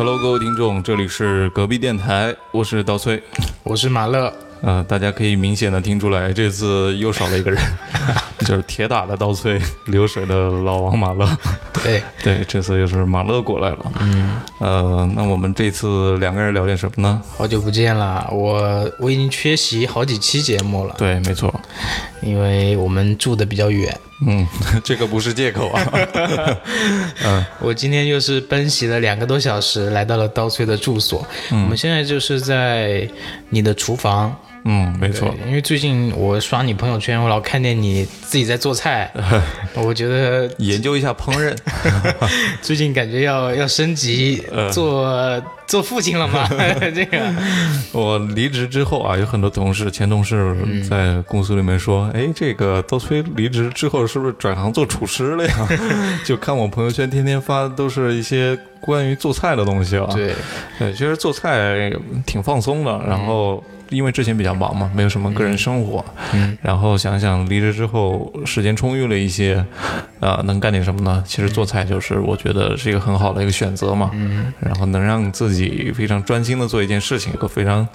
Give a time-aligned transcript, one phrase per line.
[0.00, 3.22] Hello，各位听众，这里是隔壁电台，我是刀崔。
[3.62, 7.62] 我是马乐，呃，大家可以明显的听出来，这次又少了一个人，
[8.46, 11.28] 就是铁打的刀崔，流水的老王马乐。
[11.82, 13.92] 对， 对，这次又是马乐过来了。
[14.00, 17.22] 嗯，呃，那我们这次两个人聊点什么呢？
[17.36, 21.52] 好久不见了，我我已经缺席好几期节目了，对，没错，
[22.22, 23.96] 因为我们住的比较远。
[24.26, 24.46] 嗯，
[24.84, 25.82] 这个不是借口啊。
[27.24, 31.26] 嗯，我今天又是奔袭了两个多小时，来到了刀崔的住所。
[31.50, 33.08] 我们现在就是在
[33.48, 34.36] 你的厨房。
[34.64, 39.10] 嗯，没错，因为最近我刷你朋友圈，我老看见你自己在做菜，
[39.74, 41.56] 我觉得研究一下烹饪。
[42.60, 46.46] 最近感觉要要升级做做父亲了嘛？
[46.94, 47.34] 这个
[47.92, 50.54] 我离职之后啊，有很多同事、前同事
[50.88, 55.68] 在公司里面说：“哎，这个刀崔离职之后是不是转行做厨师了呀？”
[56.24, 60.06] 就看我朋友圈天天发的都是一些关于做菜的东西啊。
[60.12, 60.34] 对，
[60.78, 61.90] 对，其实做菜
[62.26, 63.64] 挺放松的，然后。
[63.90, 69.64] 因为之前比较忙嘛，没有什么个人生活，嗯，然后想想离职之后时间充裕了一些，
[70.20, 71.22] 啊、能干点什么呢？
[71.26, 77.86] 其实做菜就是我觉得是一个很好的一个选择嘛，嗯，然后能让自己非常专心的做一件事情，一个非常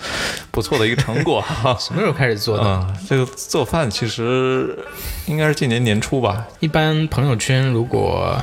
[0.51, 1.75] 不错的一个成果，哈。
[1.79, 2.63] 什么时候开始做的？
[2.63, 4.77] 嗯， 这个做饭其实
[5.27, 8.37] 应该是今年年初吧，一般朋友圈如果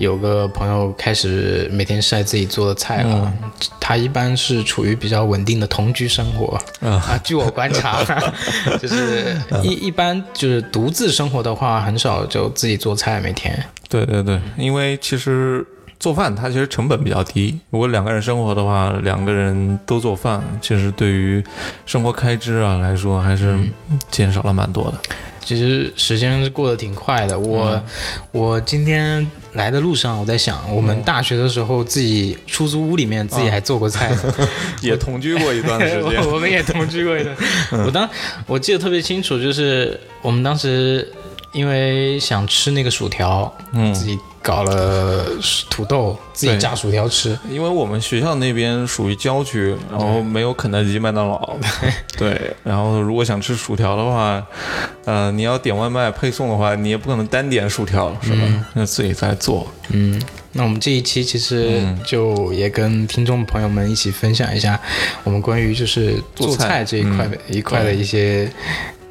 [0.00, 3.30] 有个朋友开始每天晒自己做的菜了，
[3.78, 6.58] 他一般是处于比较稳定的同居生活。
[6.80, 8.02] 啊，据我观察，
[8.80, 13.62] 就是一一般就是独自生活的话，很少就自己做菜每天。
[13.90, 15.62] 对对对，因为其实
[15.98, 17.60] 做饭它其实成本比较低。
[17.68, 21.44] 如果两个人生活的话，两个人都做饭，其实对于
[21.84, 23.54] 生活开支啊来说，还是
[24.10, 24.98] 减少了蛮多的。
[25.42, 27.36] 其实时间是过得挺快的。
[27.36, 27.82] 我、
[28.30, 34.34] 我今天来的路上，我在想，我们大学的时候自己出租屋里面自己还做过菜呢。
[34.80, 36.02] 也同居过一段时间。
[36.02, 37.36] 我我们也同居过一段。
[37.84, 38.08] 我当
[38.46, 41.10] 我记得特别清楚，就是我们当时
[41.52, 45.26] 因为想吃那个薯条，嗯自己搞了
[45.68, 47.38] 土豆，自己炸薯条吃。
[47.48, 51.56] 因为我们学校那边属于郊区，然后没有肯德基、麦当劳，
[52.16, 52.54] 对。
[52.64, 54.44] 然后如果想吃薯条的话，
[55.04, 58.66] 呃，你要点外卖配送的话，你也不可能单点薯条，是吧？
[58.74, 59.66] 那自己在做。
[59.90, 60.20] 嗯，
[60.52, 64.80] 那我们这一期其实嗯就也跟听众朋友们一起分享一下
[65.24, 68.50] 我们关于就是做菜这一块的、一块的一些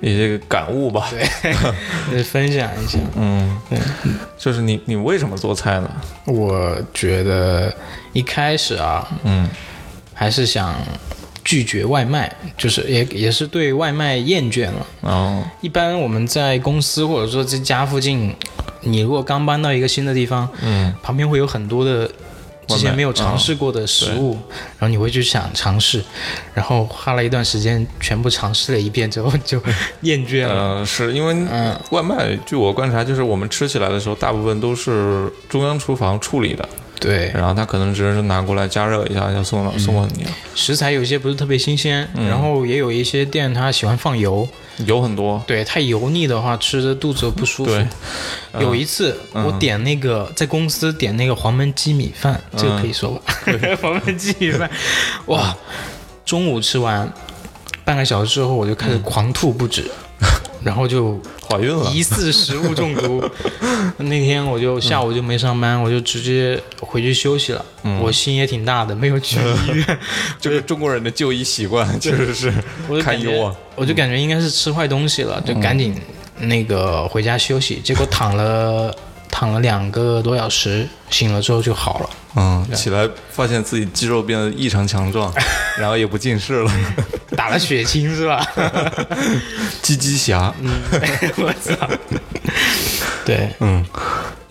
[0.02, 1.10] 一些感悟吧，
[2.10, 3.00] 对 分享一下。
[3.16, 3.60] 嗯，
[4.38, 5.90] 就是你你为什么做菜呢？
[6.26, 7.74] 我觉得
[8.14, 9.50] 一开始啊，嗯
[10.14, 10.76] 还是想
[11.44, 14.86] 拒绝外卖，就是也也是对外卖厌倦了。
[15.02, 18.36] 哦，一般我们在公司或者说在家附近，
[18.82, 22.10] 你如果刚搬到一个新的地方，嗯，旁边会有很多的
[22.78, 24.38] 之前没有尝试过的食物，
[24.78, 26.04] 然后你会去想尝试，
[26.54, 29.62] 然后花了一段时间全部尝试了一遍之后就
[30.02, 30.54] 厌倦了。
[30.54, 31.78] 呃，是因为嗯。
[31.92, 36.68] 外卖，据我观察，就是我们吃起来的时候，大部分都是中央厨房处理的，
[37.00, 40.32] 对，然后他可能只是拿过来加热一下，就送到送过你了。
[40.54, 44.48] 食材有些不是特别新鲜，然后也有一些店他喜欢放油，
[44.86, 47.72] 油很多，对，太油腻的话吃着肚子不舒服。
[47.72, 47.88] 对，
[48.62, 53.22] 有一次我点那个在公司点那个黄焖鸡米饭，这个可以说吧？
[53.82, 54.70] 黄焖鸡米饭，
[55.28, 55.56] 哇，
[56.26, 57.12] 中午吃完
[57.86, 59.90] 半个小时之后我就开始狂吐不止，
[60.64, 61.90] 然后就怀孕了。
[61.94, 63.24] 疑似食物中毒。
[63.98, 67.66] 那天我就下午就没上班，我就直接回去休息了。
[68.02, 70.00] 我心也挺大的，没有去医院。
[70.40, 72.54] 就 是中国人的就医习惯确实是
[72.88, 73.56] 我就感觉堪忧啊。
[73.76, 75.96] 我就感觉应该是吃坏东西了，就赶紧
[76.40, 77.82] 那个回家休息。
[77.84, 78.94] 结果躺了
[79.40, 82.10] 躺了两个多小时，醒了之后就好了。
[82.36, 85.34] 嗯，起来发现自己肌肉变得异常强壮，
[85.80, 86.70] 然后也不近视了，
[87.38, 88.46] 打了血清是吧？
[89.82, 90.54] 鸡鸡侠。
[90.60, 90.82] 嗯
[91.40, 91.74] 我操！
[93.24, 93.82] 对，嗯，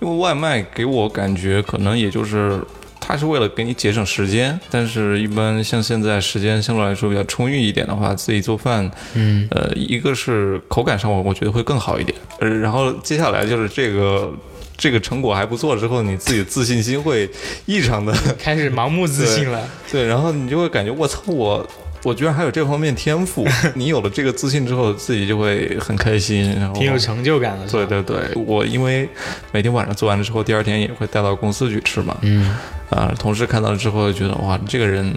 [0.00, 2.58] 因为外卖给我感觉可能也就是。
[3.00, 14.30] 它是为了给你节省时间，但是一般像现在时间相对来说比较充裕一点的话，自己做饭，嗯，呃，一个是口感上我我觉得会更好一点，呃，然后接下来就是这个
[14.78, 17.28] 这个成果还不错之后，你自己自信心会
[17.66, 19.68] 异常的 开始盲目自信了。
[19.92, 21.68] 对，然后你就会感觉我操我。
[22.04, 23.44] 我居然还有这方面天赋，
[23.74, 27.66] 你有了这个自信之后，自己就会很开心，然后挺有成就感的。
[27.66, 29.06] 对对对，我因为
[29.50, 32.16] 每天晚上做完了之后，第二天也会带到公司去吃嘛。
[32.22, 32.56] 嗯，
[32.90, 35.12] 啊，同事看到了之后就觉得哇，你这个人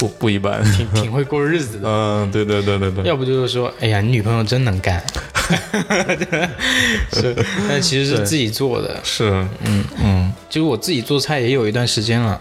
[0.00, 0.64] 不不一般。
[0.72, 1.86] 挺挺会过日子的。
[1.88, 3.04] 嗯，对对对对对。
[3.04, 5.00] 要不就是说，哎呀，你女朋友真能干，
[7.12, 7.36] 是，
[7.68, 8.98] 但其实是自己做的。
[9.04, 9.30] 是，
[9.64, 12.40] 嗯嗯就是我自己做菜也有一段时间了，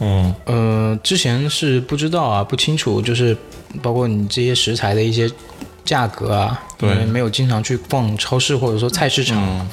[0.00, 3.36] 嗯呃，之前是不知道啊，不清楚，就是
[3.80, 5.30] 包括你这些食材的一些
[5.84, 9.68] 价格啊，对因为没有经常去逛超市或者说菜市场，嗯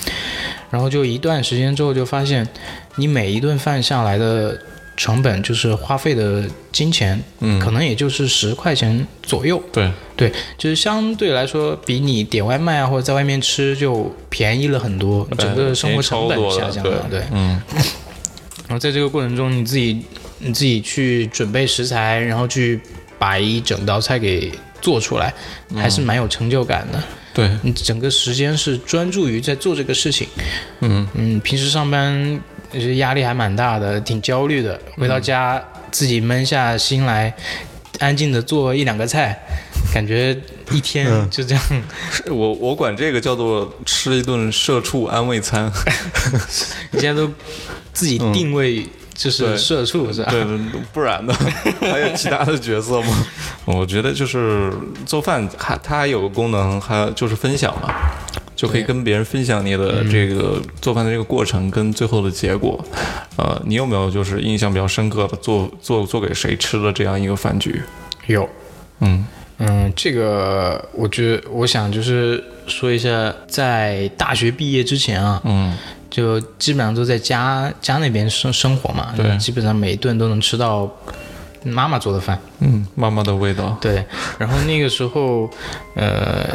[0.70, 2.48] 然后就一段时间之后就发现，
[2.96, 4.60] 你每一顿饭下来的
[4.96, 17.24] 成本就是花费的金钱，嗯，可能也就是十块钱左右，对，对，就是相对来说比你点外卖啊或者在外面吃就便宜了很多，整个生活成本下降了，对。
[17.32, 17.62] 嗯。
[18.66, 20.02] 然后在这个过程中，你自己
[20.40, 22.80] 你自己去准备食材，然后去
[23.20, 24.52] 把一整道菜给
[24.82, 25.34] 做出来，
[25.76, 27.04] 还是蛮有成就感的。
[27.34, 30.28] 对，你整个时间是专注于在做这个事情。
[30.80, 31.08] 嗯。
[31.14, 32.40] 嗯，平时上班
[32.74, 34.80] 就是压力还蛮大的，挺焦虑的。
[34.98, 37.34] 回到家自己闷下心来，
[38.00, 39.40] 安静的做一两个菜，
[39.94, 40.36] 感觉
[40.72, 41.64] 一天就这样。
[42.12, 45.72] 是 我我管这个叫做吃一顿社畜安慰餐。
[46.92, 47.32] 你现在都
[47.94, 50.32] 自己定位就是社畜是吧？
[50.32, 50.44] 对，
[50.92, 51.34] 不然呢？
[51.80, 53.26] 还有其他的角色吗？
[53.66, 54.74] 我觉得就是
[55.06, 57.94] 做饭，还它还有个功能，还就是分享嘛，
[58.56, 62.84] 就可以跟别人分享你的这个做饭的这个过程跟最后的结果。
[63.38, 67.82] 呃，你有没有就是印象比较深刻的做做做给谁吃的这样一个饭局？
[68.28, 68.48] 有。
[69.00, 69.26] 嗯
[69.60, 75.78] 嗯，这个我觉得，我想就是说一下，在大学毕业之前啊，嗯
[76.10, 80.90] 就基本上都在家家那边生生活嘛，对基本上每一顿都能吃到
[81.64, 83.78] 妈妈做的饭，嗯，妈妈的味道。
[83.80, 84.04] 对。
[84.38, 85.50] 然后那个时候，
[85.96, 86.50] 呃，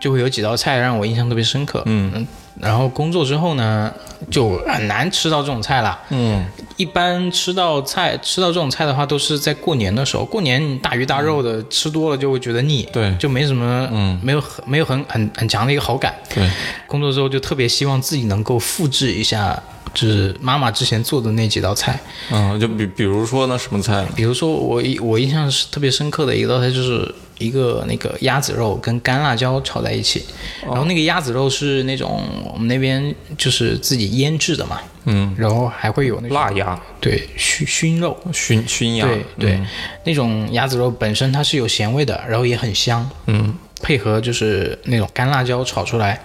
[0.00, 2.26] 就会有几道菜让我印象特别深刻，嗯
[2.58, 3.92] 然后工作之后呢，
[4.30, 5.98] 就很难吃到这种菜了。
[6.08, 6.42] 嗯
[6.78, 10.24] 一般吃到菜吃到这种菜的话，都是在过年的时候。
[10.24, 16.14] 过年大鱼大肉的、吃多了就会觉得腻，对就没什么，嗯没有很没有很很很强的一个好感。
[16.34, 16.50] 对，
[16.86, 19.62] 工作之后就特别希望自己能够复制一下，
[19.96, 21.98] 就是妈妈之前做的那几道菜。
[22.30, 24.06] 嗯，就比比如说呢，什么菜？
[24.14, 30.20] 比如说我一我印象是特别深刻的一道菜，就是一个那个鸭子肉跟干辣椒炒在一起，
[30.66, 32.22] 哦然后那个鸭子肉是那种
[32.52, 38.14] 我们那边就是自己腌制的嘛，嗯，然后还会有那种腊鸭、对熏熏肉。
[38.32, 39.06] 熏熏鸭。
[39.06, 39.66] 对对、嗯
[40.04, 43.52] 那种鸭子肉本身它是有咸味的，然后也很香，嗯，
[43.82, 46.20] 配合就是那种干辣椒炒出来，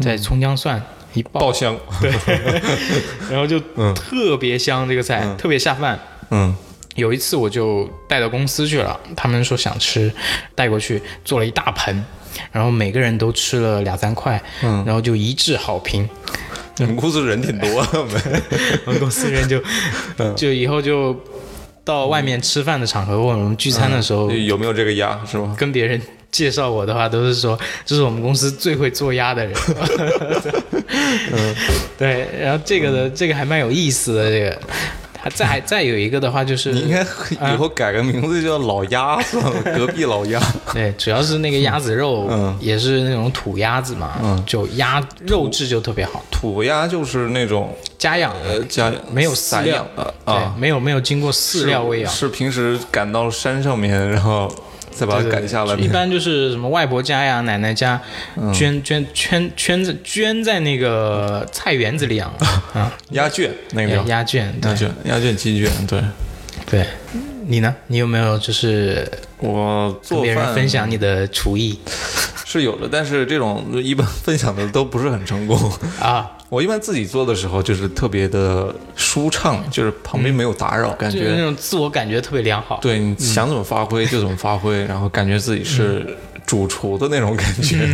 [0.00, 0.82] 再葱姜蒜
[1.14, 2.10] 一爆，香，对。
[3.30, 3.58] 然后就
[3.94, 5.98] 特别香，这个菜、特别下饭。
[6.30, 6.54] 嗯
[6.96, 10.12] 有一次我就带到公司去了，他们说想吃，
[10.54, 12.04] 带过去做了一大盆，
[12.50, 16.06] 然后每个人都吃了两三块，嗯，然后就一致好评。
[16.76, 17.68] 你们公司人挺多？
[18.84, 19.62] 我们公司人就
[20.34, 21.16] 就以后就
[21.84, 25.54] 到外面吃饭的场合或者我们聚餐的时候，有没有这个鸭是吗？
[25.56, 29.54] 跟别人介绍我的话，都是说这是我们公司最会做鸭的人。
[31.32, 31.54] 嗯，
[31.98, 34.58] 对，然后这个的这个还蛮有意思的，这个。
[35.22, 37.02] 还再还再有一个的话就是，你应该
[37.52, 40.40] 以后改个名字叫老鸭算了，隔壁老鸭。
[40.72, 54.50] 对，主要是那个鸭子肉，嗯也是那种土鸭子嘛，嗯就鸭肉质就特别好，土鸭就是那种家养的，呃加没有饲料散养的对，啊，没有没有经过饲料喂养，是平时赶到山上面，然后
[54.90, 55.74] 再把它赶下来。
[55.76, 58.00] 一般就是什么外婆家呀、奶奶家，
[58.36, 62.28] 嗯捐捐圈圈子捐在那个菜园子里养
[62.74, 65.70] 啊，鸭圈那个鸭圈，对鸭圈，鸭圈鸡圈。
[65.86, 66.02] 对
[66.70, 66.86] 对。
[67.46, 67.74] 你呢？
[67.88, 71.78] 你有没有就是我跟别人做饭分享你的厨艺
[72.44, 75.56] 是有的，但是这种一般分享的都不是很成功。
[76.00, 76.30] 啊？
[76.48, 82.80] 我一般自己做的时候就是特别的舒畅，就是旁边没有打扰，感觉就是那种自我感觉特别良好。
[82.82, 87.88] 对，你想怎么发挥就怎么发挥，然后感觉自己是主厨的那种感觉，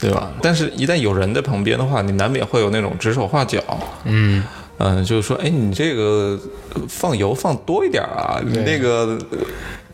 [0.00, 0.32] 对吧？
[0.42, 3.62] 但是，一旦有人在旁边的话，你难免会有那种指手画脚。
[4.02, 4.42] 嗯，
[4.78, 6.36] 嗯，就是说，哎，你这个
[6.74, 9.38] 呃放油放多一点啊，你那个呃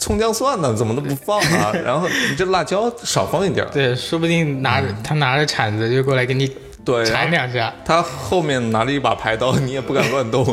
[0.07, 1.73] 葱姜蒜呢，怎么都不放啊？
[1.85, 3.67] 然后你这辣椒少放一点。
[3.73, 6.49] 对，说不定拿着、他拿着铲子就过来给你
[6.85, 7.75] 对，铲两下。
[7.85, 10.47] 他后面拿了一把排刀，你也不敢乱动。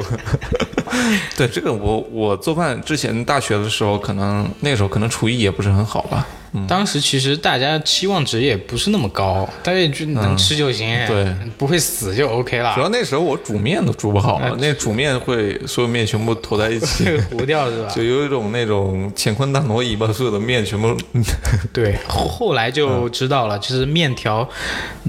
[1.38, 6.26] 对这个我，我做饭之前大学的时候，可能那个时候可能厨艺也不是很好吧。
[6.68, 12.74] 当时其实大家期望值也不是那么高，大家也就能吃就行，对，不会死就 OK 了。
[12.76, 17.90] 主要那时候我煮面都煮不好了，那煮面会所有面全部坨在一起， 糊掉是吧？
[17.90, 20.96] 就有一种那种乾坤大挪移吧，所有的面全部
[21.74, 24.48] 对，后后来就知道了，其实面条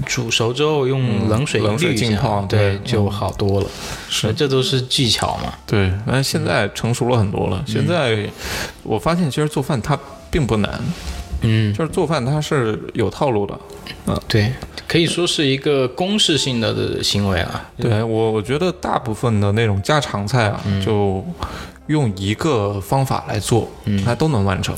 [0.05, 3.67] 煮熟之后用冷水冷水浸泡对对，就好多了。
[4.09, 5.53] 是这都是技巧嘛。
[5.67, 5.91] 对。
[6.07, 8.27] 但是现在成熟了很多了，现在
[8.83, 9.97] 我发现其实做饭它
[10.31, 10.81] 并不难，
[11.41, 13.59] 嗯，就是做饭它是有套路的。
[14.07, 14.51] 嗯对，
[14.87, 17.69] 可以说是一个公式性的的行为啊。
[17.77, 21.25] 对我，我觉得大部分的那种家常菜啊，就
[21.87, 23.69] 用一个方法来做，
[24.03, 24.75] 它都能完成。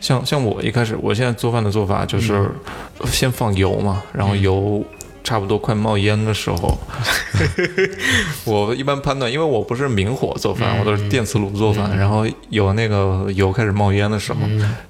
[0.00, 2.48] 像像我一开始，我现在做饭的做法就是
[3.06, 4.84] 先放油嘛，然后油。
[5.26, 6.78] 差不多快冒烟的时候，
[8.46, 11.98] 我一般判断，因为我不是明火做饭，我都是电磁炉做饭。
[11.98, 14.38] 然后有那个油开始冒烟的时候，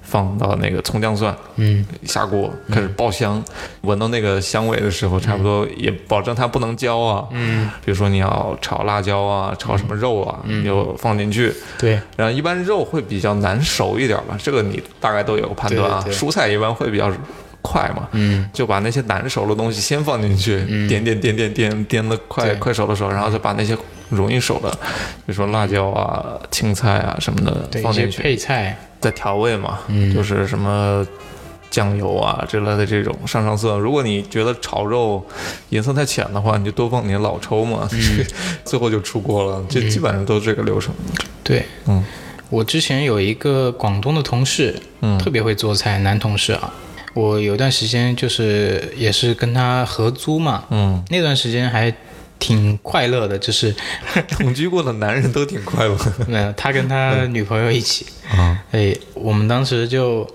[0.02, 3.42] 放到那个葱姜蒜，嗯，下锅开始爆香，
[3.80, 7.24] 闻到那个香味的时候，差不多也保证它不能焦啊。
[7.30, 11.50] 嗯，比如说你要炒辣椒啊，炒什么肉啊，就放进去。
[11.78, 16.04] 对，然后一般肉会比较难熟一点吧，这个你大概都有个判断啊。
[16.10, 17.10] 蔬菜一般会比较。
[17.66, 23.76] 快嘛，嗯，就把那些难熟的东西先放进去，点点点点点点的快快熟的时候，然后再把那些
[24.08, 28.76] 容易熟的，比如说辣椒啊、青菜啊什么的放进去，配菜。
[28.98, 31.06] 再调味嘛，嗯，就是什么
[31.70, 33.76] 酱油啊之类的这种上上色。
[33.76, 35.24] 如果你觉得炒肉
[35.68, 37.88] 颜色太浅的话，你就多放点老抽嘛，
[38.64, 39.62] 最后就出锅了。
[39.68, 40.94] 就基本上都是这个流程。
[41.44, 42.02] 对，嗯，
[42.48, 46.72] 我之前有一个广东的同事，嗯，特别会做菜，男同事啊。
[47.16, 51.90] 我有段时间就是也是跟他合租嘛，嗯，那段时间还
[52.38, 53.74] 挺快乐的，就是
[54.28, 55.96] 同居过的男人都挺快乐。
[56.28, 58.04] 没有，他跟他女朋友一起。
[58.30, 60.28] 啊，哎，我们当时就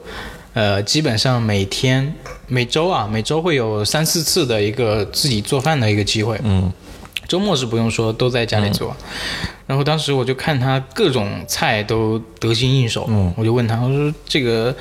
[0.54, 2.12] 呃，基本上每天
[2.48, 6.74] 每周啊，每周会有三四次的一个自己做饭的一个机会，嗯，
[7.28, 8.98] 周末是不用说，都在家里做。
[9.72, 14.76] 然后当时我就看他各种菜都得心应手，嗯，我就问他，我说这个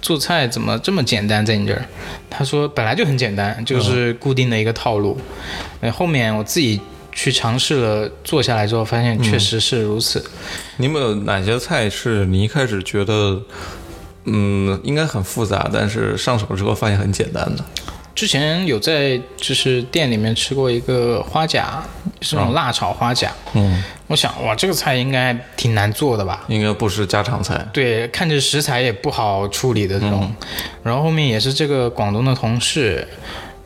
[0.00, 1.84] 做菜怎么这么简单在你这儿？
[2.30, 5.18] 他说本来就很简单，就是固定的一个套路。
[5.80, 10.24] 哎，后面我自己去尝试了，做下来之后发现确实是如此。
[10.76, 13.42] 你有没有哪些菜是你一开始觉得，
[14.26, 17.64] 嗯，应该很复杂，但是上手之后发现很简单的？
[18.16, 21.84] 之前有在就是店里面吃过一个花甲，
[22.22, 23.30] 是那种辣炒花甲。
[23.52, 26.42] 嗯，我想哇，这个菜应该挺难做的吧？
[26.48, 27.64] 应该不是家常菜。
[27.74, 30.34] 对，看着食材也不好处理的这种。
[30.82, 33.06] 然后后面也是这个广东的同事。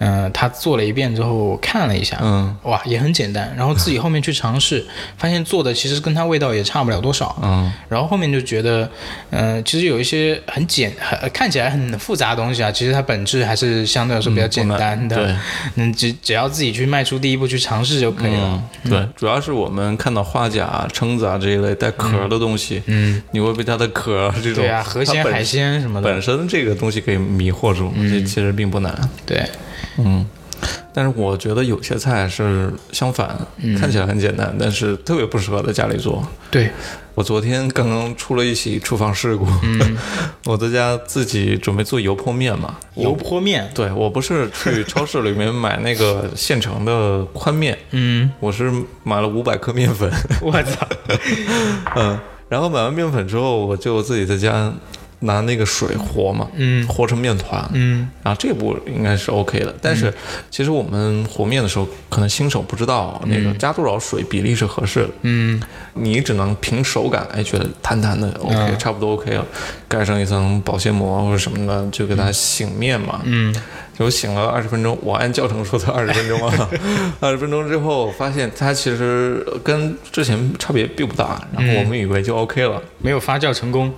[0.01, 3.55] 嗯，他做了一遍之后，我看了一下，嗯，哇，也很简单。
[3.55, 4.85] 然后自己后面去尝试，
[5.19, 7.71] 发现做的其实跟他味道也差不了多少，嗯。
[7.87, 8.91] 然后后面就觉得，
[9.29, 15.17] 嗯，其实有一些很简、很看起来很复杂的东西啊，其实它本质还是相对来说比较简单的。
[15.17, 15.37] 对，
[15.77, 18.63] 嗯，只只要自己去迈出第一步去尝试就可以了。
[18.89, 28.99] 对，主要是我们看到花甲、蛏子啊这一类带壳的东西，嗯，你会被它的壳这种对啊，河鲜、海鲜什么的本身这个东西可以迷惑住，这其实并不难。
[29.27, 29.47] 对。
[30.05, 30.27] 嗯，
[30.93, 33.37] 但是我觉得有些菜是相反，
[33.79, 36.23] 看起来很简单，但是特别不适合在家里做。
[36.51, 36.71] 对，
[37.15, 39.47] 我昨天刚刚出了一起厨房事故，
[40.47, 42.77] 我在家自己准备做油泼面嘛。
[42.97, 43.71] 油泼面？
[43.75, 48.73] 对，我不是去超市里面买那个现成的宽面， 嗯，我是
[49.05, 50.11] 买了五百克面粉。
[50.43, 50.87] 我操！
[51.95, 54.73] 嗯，然后买完面粉之后，我就自己在家。
[55.21, 59.75] 拿那个水和嘛，嗯，和成面团，嗯，然后这步应该是 OK 的。
[59.81, 60.13] 但是
[60.51, 65.63] 其实我们和面的时候，可能新手不知道那个加多少水比例是合适的，嗯，
[65.95, 69.47] 你只能凭手感，哎，觉得弹弹的 OK，差不多 OK 了，
[69.89, 73.55] 盖上一层保鲜膜或者什么的，就给它醒面嘛，嗯。
[74.01, 76.69] 就醒了二十分钟，我按教程说的二十分钟啊，
[77.21, 83.93] 二十分钟之后发现它其实跟之前差别并不大，然后我们以为就 OK 了，没有发酵成功。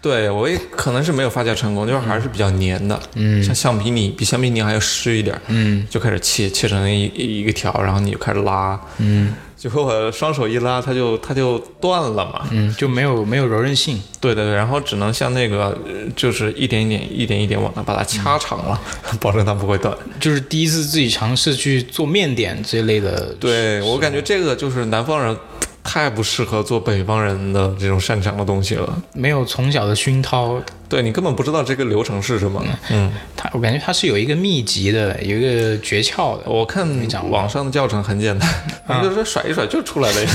[0.00, 9.34] 对我也可能是没有发酵成功，就是还是比较黏的，嗯，像橡皮泥比橡皮泥还要湿一点，嗯，就开始切切成一一个条，然后你就开始拉，嗯。
[9.60, 14.00] 结果我双手一拉，它就它就断了嘛，嗯，就没有没有柔韧性。
[14.18, 15.76] 对对对，然后只能像那个，
[16.16, 18.80] 就是一点一点一点一点往它把它掐长了，
[19.20, 19.94] 保证它不会断。
[20.18, 23.34] 就是第一次自己尝试去做面点这类的。
[23.34, 25.36] 对我感觉这个就是南方人。
[25.82, 32.62] 太不适合做北方人的这种擅长的东西了，没有从小的熏陶，对你根本不知道这个流程是什么。
[32.90, 36.50] 嗯，他我感觉他是有一个秘籍的，有一个诀窍的。
[36.50, 36.86] 我看
[37.30, 38.48] 网上的教程很简单，
[39.02, 40.30] 就是甩一甩就出来了。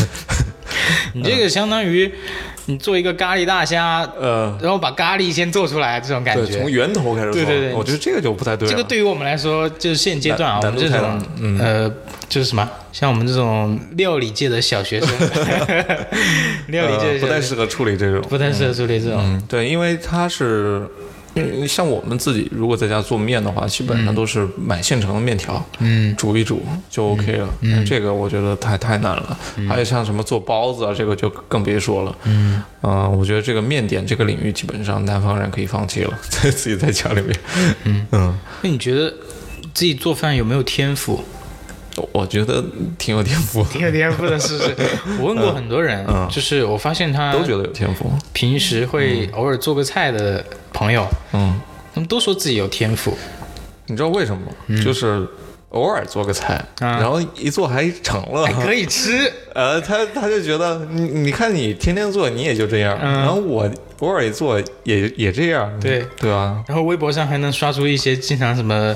[1.13, 2.11] 你这个相当于
[2.67, 6.59] 你做一个咖喱大虾，呃，然后把咖喱先做出来，这种感觉。
[6.59, 7.33] 从源头开始做。
[7.33, 8.67] 对对对，我觉得这个就不太对。
[8.67, 11.21] 这个对于我们来说，就是现阶段啊，我们这种
[11.59, 11.89] 呃，
[12.27, 15.09] 就是什么，像我们这种料理界的小学生，
[16.67, 19.41] 料理界不太适合处理这种，不太适合处理这种。
[19.47, 20.87] 对，因为它是。
[21.67, 27.49] 像我们自己如果在家做面的话，基本上都是买现成的面条，嗯，煮一煮就 OK 了。
[27.61, 29.37] 嗯，这个我觉得太太难了。
[29.67, 32.17] 还有像什么做包子啊，这个就更别说了。
[32.23, 37.39] 嗯，啊，我觉得这个面点这个领域，基本上南方人可以放弃了，在 自己在家里面。
[37.83, 39.13] 嗯嗯，那你觉得
[39.73, 41.23] 自己做饭有没有天赋？
[42.11, 42.63] 我觉得
[42.97, 44.75] 挺有天赋，挺有天赋的，是不是？
[45.19, 48.11] 我问过很多人，就是我发现他都觉得有天赋。
[48.33, 51.59] 平时会偶尔做个菜的朋友，嗯，
[51.93, 53.17] 他们都说自己有天赋。
[53.87, 54.81] 你知道为什么吗？
[54.83, 55.27] 就是
[55.75, 59.31] 偶尔做个菜，然后一做还成了，还可以吃。
[59.53, 66.05] 呃，他他就觉得你你看你天天做你也就这样，然后我偶尔一做也也这样，对。
[66.19, 66.63] 对吧？
[66.67, 68.95] 然后微博上还能刷出一些经常什么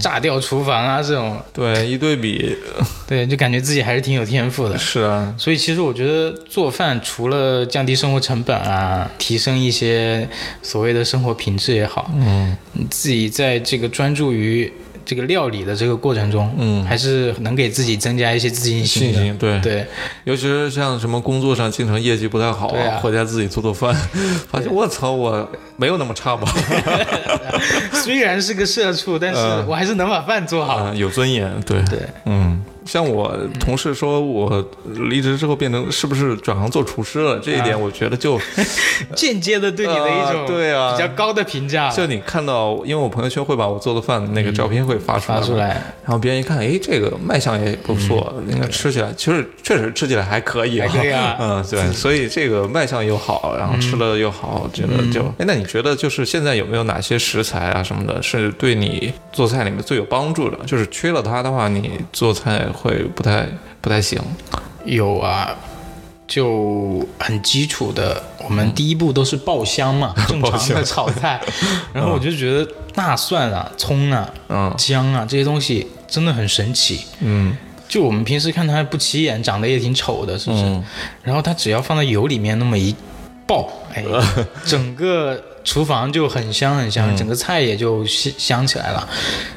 [0.00, 2.56] 炸掉厨房啊这种，对，一对比，
[3.06, 4.76] 对，就感觉自己还是挺有天赋的。
[4.78, 10.28] 是啊，所以其实我觉得做饭除了降低生活成本啊，提升一些
[10.62, 14.72] 所谓的生活品质也好，嗯，你自己在这个专注于。
[15.04, 19.12] 这个料理的这个过程中，嗯，还是能给自己增加一些自信心。
[19.12, 19.60] 信心，对。
[19.60, 19.86] 对，
[20.24, 23.94] 尤其是像什么工作上经常业绩不太好啊，回家自己做做饭，
[24.50, 25.48] 发现我操，我
[25.82, 26.46] 没有那么差吧？
[27.92, 31.52] 虽然是个社畜，但是我还是能把饭做好，有尊严。
[31.66, 32.62] 对对，嗯。
[32.84, 34.62] 像我同事说，我
[35.08, 37.38] 离职之后变成是不是转行做厨师了？
[37.38, 38.36] 这一点我觉得就
[39.14, 41.88] 间接的对你的一种对啊比较高的评价。
[41.90, 45.68] 就你看到，因为我朋友圈会把我做的饭那个照片会发出来，发出来，
[46.02, 51.36] 然后别人一看，哎，这个卖相也不错，应该吃起来其实确实吃起来还可以，还可以啊。
[51.38, 60.58] 嗯，对，所以这个卖相又好，然后吃了又好，觉得就哎，那你觉得就是现在有没有哪些食材啊什么的，是对你做菜里面最有帮助的？
[60.66, 63.46] 就是缺了它的话，你做菜会不太。
[63.80, 64.16] 不太行，
[64.84, 65.56] 有啊，
[66.28, 71.40] 就很基础的，我们第一步都是爆香嘛， 正常的炒菜。
[71.92, 72.64] 然后我就觉得
[72.94, 77.04] 大蒜啊、葱啊、嗯、姜啊这些东西真的很神奇。
[77.18, 77.56] 嗯，
[77.88, 80.62] 就我们平时看它不起眼，长得也挺丑的，是不是？
[81.24, 82.94] 然后它只要放在油里面那么一
[83.48, 84.04] 爆，哎，
[84.64, 89.08] 整个厨房就很香很香，整个菜也就香香起来了。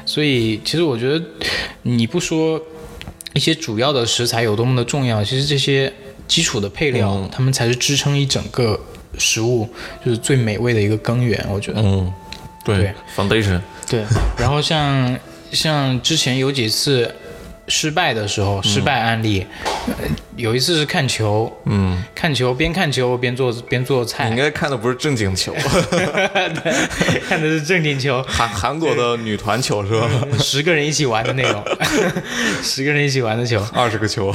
[0.04, 1.24] 所以其实我觉得
[1.82, 2.60] 你不说。
[3.34, 5.92] 一些主要的食材有多么的重要，其实这些
[6.26, 8.80] 基础的配料，它们才是支撑一整个
[9.18, 9.68] 食物，
[10.02, 11.46] 就是最美味的一个根源。
[11.50, 12.10] 我觉得，嗯，
[12.64, 14.02] 对，foundation，对。
[14.38, 15.18] 然后像
[15.52, 17.14] 像之前有几次。
[17.68, 19.46] 失败的时候，失败案例，
[20.36, 24.24] 有一次是看球，嗯，看球边看球边做边做菜。
[24.30, 25.52] 你应该看的不是正经球，
[27.28, 30.08] 看的是正经球， 韩韩国的女团球是吧？
[30.38, 31.62] 十个人一起玩的那种，
[32.62, 34.32] 十个人一起玩的球，二十个球。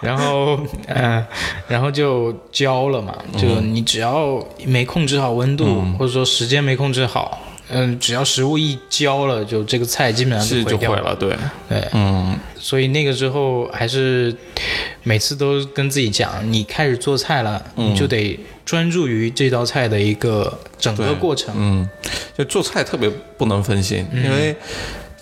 [0.00, 1.24] 然后，嗯，
[1.68, 7.38] 然后就焦了嘛，就你只要没控制好温度，或者说时间没控制好。
[7.68, 11.14] 嗯，只要食物一焦了，就这个菜基本上就毁了。
[11.14, 11.36] 对
[11.68, 14.34] 对，嗯，所以那个时候还是
[15.02, 21.54] 每次都跟自己讲，你开始做菜了，你就得专注于这道菜的一个整个过程。
[21.56, 21.88] 嗯，
[22.36, 24.54] 就做菜特别不能分心，因为。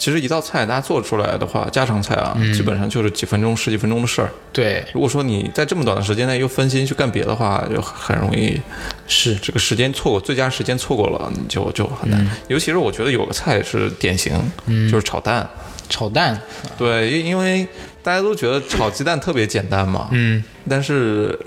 [0.01, 4.31] 其实一道菜大家做出来的话，家常菜啊，基本上就是几分钟、十几分钟的事儿。
[4.51, 8.59] 对，如果说你在这么短的时间内又分心去干别的话，就很容易
[9.07, 12.27] 是这个时间错过最佳时间错过了，你就就很难。
[12.49, 14.33] 尤其是我觉得有个菜是典型，
[14.91, 15.47] 就是炒蛋。
[15.91, 16.41] 炒蛋，
[16.79, 17.69] 对，因因为
[18.03, 21.39] 大家都觉得炒鸡蛋特别简单嘛，嗯，但是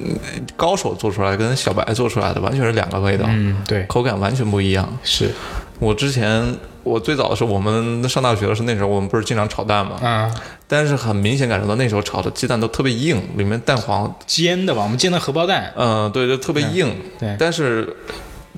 [0.56, 4.88] 高手做出来跟小白做出来的完全是两个味道，嗯，对，口感完全不一样。
[5.04, 5.32] 是
[5.80, 6.56] 我之前。
[6.84, 9.98] 我最早的时候，我们上大学的时候，那时候我们不是经常炒蛋吗？
[10.02, 10.30] 啊，
[10.68, 14.84] 但是很明显感受到那时候炒的鸡蛋都特别硬，里面蛋黄煎的吧？
[14.84, 15.74] 我们煎的荷包蛋。
[15.78, 16.94] 嗯，对，就特别硬。
[17.18, 17.36] 对。
[17.40, 17.96] 但是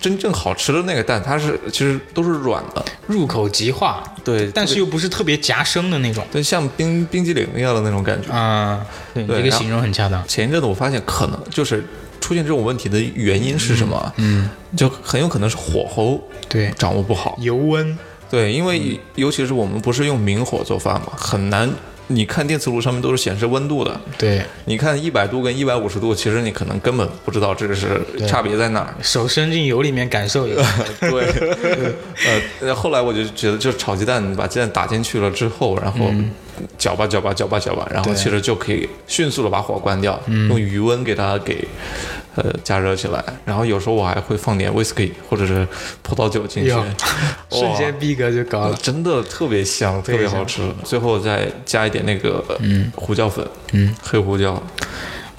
[0.02, 4.04] 真正好吃的那个蛋，它是其实都是软的，入口即化。
[4.24, 4.50] 对。
[4.52, 6.26] 但是又不是特别夹生的那种。
[6.32, 8.32] 对，像冰冰激凌一样的那种感觉。
[8.34, 10.28] 啊，对，这个形容很恰当。
[10.28, 11.84] 前一阵子我发现，可能就是
[12.20, 14.14] 出现这种问题的原因是什么？
[14.18, 17.98] 嗯，就很有可能是火候对掌握不好，油温。
[18.36, 21.70] 对，因为尤其是我们不是用明火做饭嘛，很难。
[22.08, 28.94] 你看电磁炉上面都是显示温度的，对，你看一百度跟一百五十度，其实你可能根本不知道这个是差别在哪儿。
[29.02, 30.62] 手伸进油里面感受一下。
[31.00, 31.34] 对，
[32.62, 36.12] 呃，后来我就觉得，就炒鸡蛋，把鸡蛋打进去了之后，然后
[36.78, 41.66] 搅吧搅吧搅吧搅吧，然后其实就可以迅速的把火关掉，用余温给它给。
[42.36, 45.68] 呃，加热起来，然后有时候我还会放点威士忌或者是
[46.02, 46.70] 葡萄酒进去，
[47.50, 50.62] 瞬间逼格就高了，真的特别香，特别好吃。
[50.84, 52.92] 最后再加一点那个嗯。
[52.96, 54.62] 胡椒粉，嗯，黑胡椒。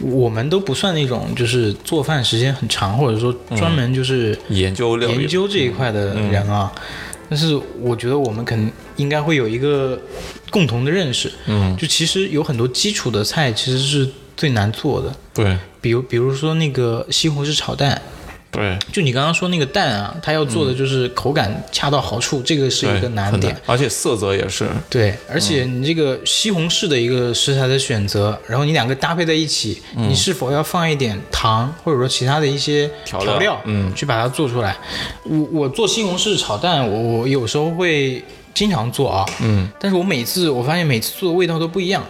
[0.01, 6.71] 我们都不算那种就是做饭时间很长，或者说专门就是研究研究这一块的人啊。
[7.29, 9.99] 但是我觉得我们肯应该会有一个
[10.51, 15.57] 共同的认识，嗯，就其实有很多基础的菜其实是最难做的，对。
[15.81, 18.03] 比如，比如说那个西红柿炒蛋，
[18.51, 23.57] 对，就你刚刚说那个蛋啊，它要做的就是口感恰到好处，这个是一个难点。
[23.67, 24.69] 而且色泽也是。
[24.91, 34.77] 对，而且你这个西红柿的一个食材的选择，然后你两个搭配在一起，你是否要放一点糖，或者说其他的一些调料，嗯，去把它做出来。
[35.23, 42.03] 我我做西红柿炒蛋，我我有时候会经常做啊，嗯，但是我每次我发现每次做的味道都不一样。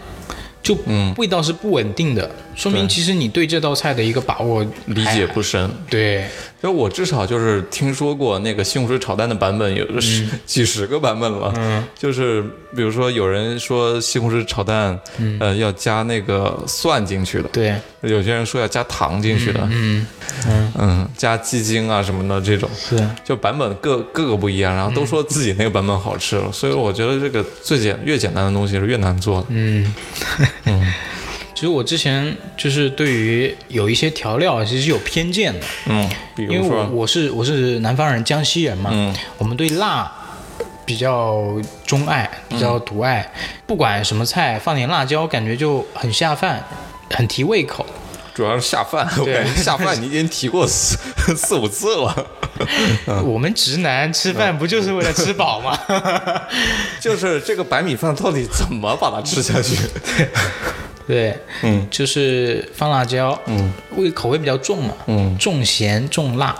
[0.62, 0.77] 就
[1.17, 5.71] 味道是不稳定的，说明其实你对这道菜的一个把握理解不深。
[5.88, 6.27] 对，
[6.61, 11.53] 就我至少就是听说过那个西红柿炒蛋的版本有十几十个版本了。
[11.57, 12.42] 嗯，就是
[12.75, 14.99] 比如说有人说西红柿炒蛋，
[15.38, 17.49] 呃，要加那个蒜进去的。
[17.51, 19.61] 对，有些人说要加糖进去的。
[19.71, 20.07] 嗯
[20.49, 22.69] 嗯嗯，加鸡精啊什么的这种。
[22.75, 29.47] 是，就版本各各个不一样，然后都说自己那个版本好吃了，所以我觉得这个最简越简单的东西是越难做的。
[29.51, 29.95] 嗯。
[30.64, 30.92] 嗯，
[31.57, 40.12] 其实我之前就是对于有一些调料其实有偏见的，嗯，因为我我是我是南方人，江西人嘛，嗯，我们对辣
[40.85, 43.33] 比较钟爱，比较独爱，
[43.66, 46.62] 不管什么菜放点辣椒，感觉就很下饭，
[47.09, 47.87] 很提胃口。
[48.35, 50.99] 主要是下饭，我感觉下饭你已经提过四
[51.35, 52.27] 四五次了。
[53.25, 55.75] 我们直男吃饭不就是为了吃饱吗？
[57.01, 59.77] 就是这个白米饭到底怎么把它吃下去？
[60.19, 60.29] 对，
[61.62, 66.55] 嗯，就是放辣椒，嗯，味口味比较重嘛，嗯，重咸重辣，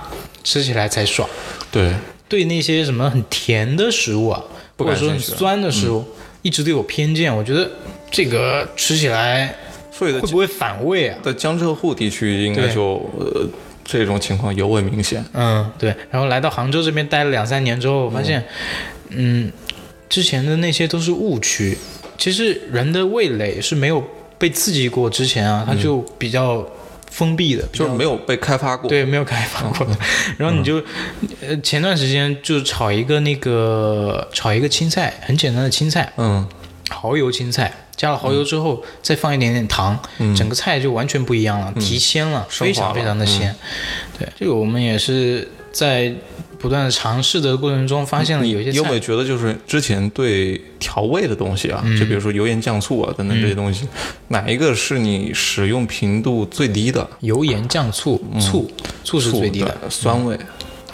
[0.45, 1.29] 吃起来才爽。
[1.71, 1.93] 对，
[2.29, 4.43] 对那些什么很甜的食物啊，
[4.79, 6.05] 或者说很酸的食物，
[6.43, 7.35] 一直都有偏见。
[7.35, 7.71] 我觉得
[8.11, 9.55] 这个吃起来。
[9.99, 11.19] 会不会反胃啊？
[11.23, 13.49] 在江浙沪地区，应该就呃
[13.83, 15.25] 这种情况尤为明显。
[15.33, 15.89] 嗯，对。
[16.11, 18.45] 然后来到杭州这边待了两三年之后，我发现，
[19.09, 19.51] 嗯，
[20.11, 21.79] 之前的那些都是误区。
[22.19, 24.05] 其实人的味蕾是没有
[24.39, 26.67] 被刺激过之前啊，它就比较
[27.11, 28.89] 封闭的，就是没有被开发过。
[28.89, 29.87] 对，没有开发过。
[30.37, 30.83] 然后你就
[31.41, 36.47] 呃前段时间就炒一个那个炒一个青菜，很简单的青菜，嗯，
[36.91, 37.73] 蚝油青菜。
[37.97, 39.99] 加了蚝油之后，再放一点点糖，
[40.37, 43.57] 整个菜就完全不一样了，提鲜了，非常非常的鲜。
[44.19, 46.13] 对，这个我们也是在
[46.59, 48.71] 不断的尝试的过程中发现了有些。
[48.71, 53.89] 你有没有觉得就是之前对调味的东西啊，就比如说油盐酱醋啊等等这些东西，
[54.29, 57.09] 哪一个是你使用频度最低的？
[57.21, 58.71] 油盐酱醋，醋，
[59.05, 60.39] 醋是最低的，酸味。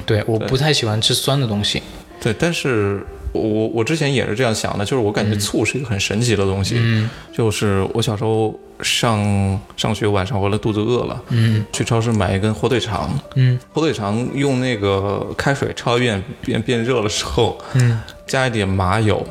[0.05, 1.83] 对，我不太喜欢吃酸的东西。
[2.21, 3.07] 对，但是。
[3.33, 6.77] 我我之前也是这样想的，就是我感觉醋是一个很神奇的东西。
[6.79, 19.25] 嗯，就是我小时候上上学晚上回来肚子饿了，嗯，去超市买一根火腿肠，嗯，火腿肠用那个开水焯一遍变变热了之后，嗯，加一点麻油，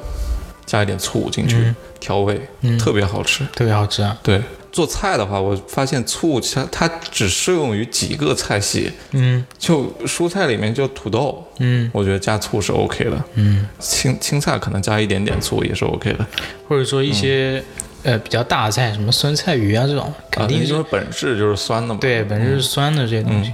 [0.66, 2.42] 加一点醋进去调味，
[2.80, 4.42] 特别好吃，特别好吃啊，对。
[4.72, 16.26] 做菜的话，我发现醋它它只适用于几个菜系，嗯，就蔬菜里面就土豆，嗯，我觉得加醋是 OK 的，嗯，青青菜可能加一点点醋也是 OK 的，
[16.68, 17.62] 或者说一些
[18.04, 23.52] 呃比较大的菜，什么酸菜鱼啊这种，肯定就是本质就是酸的嘛，对，本质是酸的这些东西，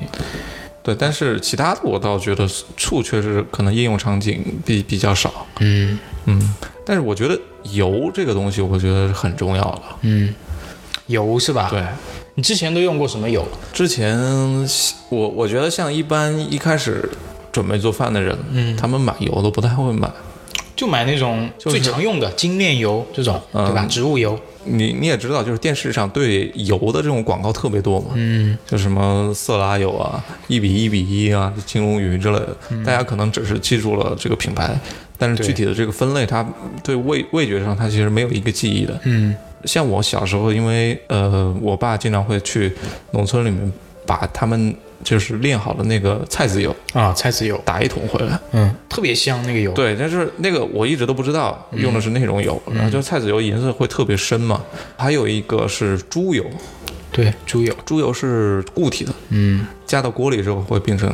[0.83, 5.97] 对，但是其他的我倒觉得醋确实可能应用场景比比较少，嗯。
[6.29, 6.53] 嗯，
[6.85, 7.39] 但是我觉得
[7.71, 10.35] 油这个东西，我觉得是很重要的，嗯。
[11.07, 11.67] 油是吧？
[11.69, 11.83] 对，
[12.35, 13.45] 你之前都用过什么油？
[13.73, 14.17] 之前
[15.09, 17.09] 我我觉得像一般一开始
[17.51, 20.09] 准备做饭的人，嗯，他们买油都不太会买，
[20.75, 23.85] 就买那种最常用的精炼油这种，对吧？
[23.89, 24.39] 植物油。
[24.69, 34.77] 你你也知道，就是电视上对油的这种广告特别多嘛，嗯，就什么色拉油啊，一比一比一啊，金龙鱼之类的，大家可能只是记住了这个品牌，
[35.17, 36.45] 但是具体的这个分类，它
[36.83, 39.33] 对味味觉上它其实没有一个记忆的，嗯。
[39.65, 42.71] 像我小时候，因为呃，我爸经常会去
[43.11, 43.71] 农村里面
[44.05, 49.71] 把他们就是炼好的那个菜籽油啊，菜籽油打一桶回来，嗯，特别香那个油。
[49.73, 54.61] 对，但是那个我一直都不知道用的是那种油，然后就菜籽油颜色会特别深嘛。
[54.97, 56.43] 还有一个是猪油，
[57.11, 61.13] 对，猪油，猪油是固体的，嗯，加到锅里之后会变成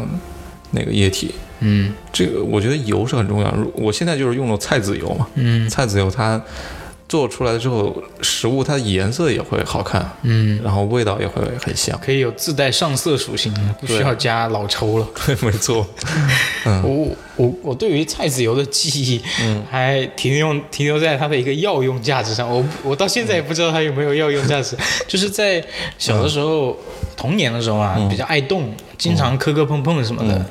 [0.71, 3.53] 那个液体，嗯，这个我觉得油是很重要。
[3.75, 6.41] 我现在就是用了菜籽油嘛，嗯，菜籽油它。
[7.13, 15.07] 做出来之后，食物它的颜色也会好看，嗯，然后味道也会很香，可以有自带上色属性，不需要加老抽了。
[15.23, 15.85] 对， 没错。
[16.81, 22.49] 我我我对于菜籽油的记忆，嗯，还停留停留在它的一个药用价值上。
[22.49, 24.75] 我我到现在也不知道它有没有药用价值。
[25.07, 25.63] 就是在
[25.99, 26.75] 小的时候，
[27.15, 30.43] 童年的时候啊，比较爱动，经常磕磕碰碰什么的。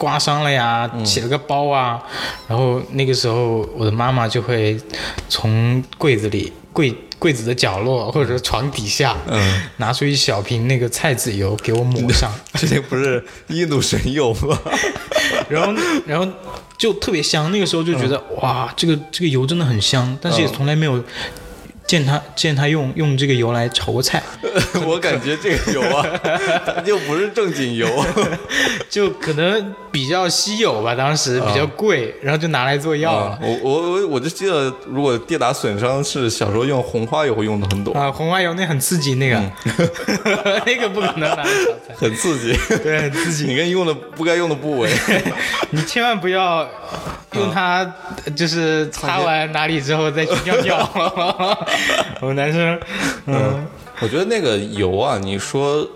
[0.00, 2.02] 刮伤了呀，起了个包啊，
[2.48, 4.80] 然后那个时候我的妈妈就会
[5.28, 14.58] 从柜子里柜柜子的角落或者床底下，嗯，拿出一小瓶那个菜籽油给我抹上， 这些不是印度神油吗？
[15.50, 15.74] 然后
[16.06, 16.26] 然后
[16.78, 17.52] 就特别香。
[17.52, 21.04] 那个时候就觉得、哇，这个这个油真的很香，但是也从来没有
[21.90, 24.22] 见他见他用用这个油来炒过菜，
[24.86, 26.06] 我感觉这个油啊，
[26.64, 27.88] 它 就不是正经油。
[28.88, 33.26] 就可能比较稀有吧，当时比较贵，然后就拿来做药了。
[33.30, 39.42] 啊，我我我我就记得，如果跌打损伤是小时候用红花油会用的很多，啊，红花油那很刺激，那个、
[40.64, 41.50] 那个不可能拿来炒
[41.88, 42.56] 菜，很刺激。
[42.84, 43.46] 对，很刺激。
[43.46, 44.88] 你跟用的不该用的部位，
[45.70, 46.68] 你千万不要
[47.32, 47.84] 用它，
[48.36, 51.66] 就是擦完哪里之后再去尿尿。
[52.20, 52.78] 我们男生，
[53.26, 53.66] 嗯，
[54.00, 55.86] 我觉得那个油啊，你说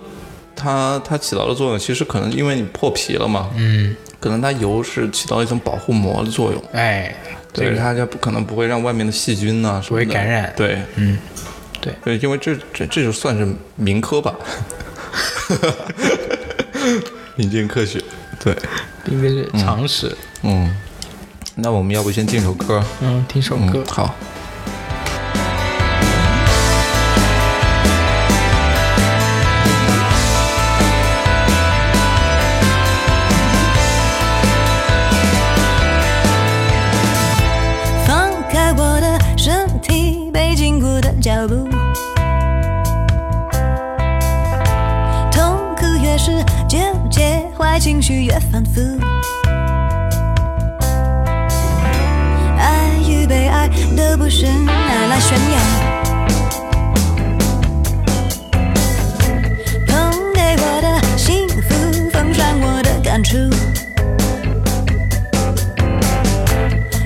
[0.57, 7.15] 它它起到的作用，其实可能因为你破皮了嘛，嗯，可能它油是起到一层保护膜的作用，哎，
[7.53, 10.05] 对，它就不可能不会让外面的细菌呐、什么的。
[10.05, 10.53] 不会感染。
[10.57, 11.19] 对，嗯，
[11.81, 14.35] 对，对，因为这这这就算是民科吧，
[17.37, 18.01] 民间科学，
[18.43, 18.57] 对，
[19.07, 20.17] 应该是常识。
[20.43, 20.75] 嗯，
[21.57, 22.83] 那我们要不先进首歌？
[23.03, 23.73] 嗯，听首歌。
[23.75, 23.85] 嗯，。
[23.87, 24.15] 好。
[48.13, 48.81] 越反复。
[52.59, 55.59] 爱与被爱都不是拿来炫耀。
[59.87, 61.63] 捧给我的幸福，
[62.13, 63.39] 封上我的感触。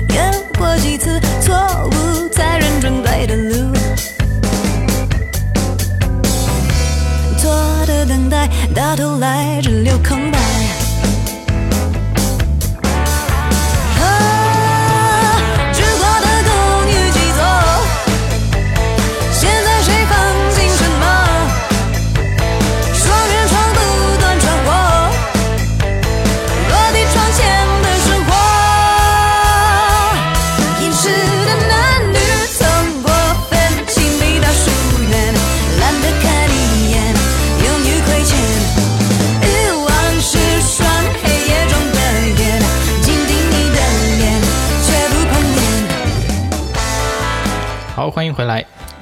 [0.09, 0.17] 有
[0.57, 1.55] 过几次错
[1.91, 3.73] 误，才认准对的路。
[7.37, 9.48] 错的等待，到头来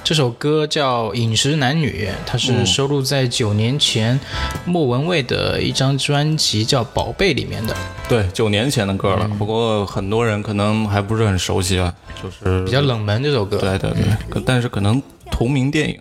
[0.07, 4.17] 这首歌叫《饮食男女》，它是收录在九年前
[4.63, 7.75] 莫文蔚的一张专辑叫《宝贝》里面的，
[8.07, 9.37] 对，九年前的歌了，嗯。
[9.37, 11.93] 不过很多人可能还不是很熟悉啊，
[12.23, 13.57] 就是比较冷门这首歌。
[13.57, 15.99] 对对对，可但是可能同名电影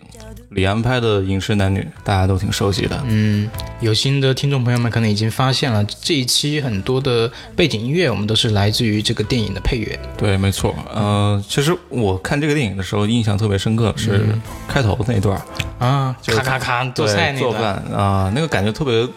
[0.51, 2.97] 李安拍的《饮食男女》，大家都挺熟悉的。
[3.07, 9.99] 嗯，有心的听众朋友们可能已经发现了，这一期很多的背景音乐我们都是来自于这个电影的配乐。
[10.17, 10.73] 对，没错。
[10.91, 14.25] 呃，其实我看这个电影的时候，印象特别深刻是
[14.67, 17.51] 开头那段儿，啊，就咔咔咔做对菜那段。
[17.51, 19.07] 做饭啊、那个感觉特别，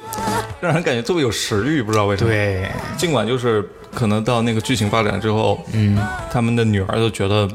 [0.60, 2.68] 让人感觉特别有食欲，不知道为什么。，对，
[2.98, 5.98] 尽管就是可能到那个剧情发展之后，嗯，
[6.30, 7.48] 他们的女儿都觉得，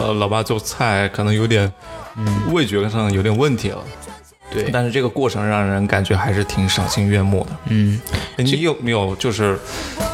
[0.00, 1.72] 呃，老爸做菜可能有点，
[2.16, 3.78] 嗯，味觉上有点问题了。
[4.50, 7.56] 对但是这个过程让人感觉还是挺赏心悦目的。
[7.66, 8.00] 嗯，
[8.38, 9.58] 你有没有就是，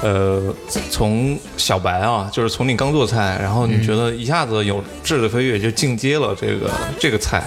[0.02, 0.54] 呃，
[0.90, 7.44] 从小白啊，就是从你刚做菜，然后你觉得一下子有质的飞跃，就进阶了这个这个菜，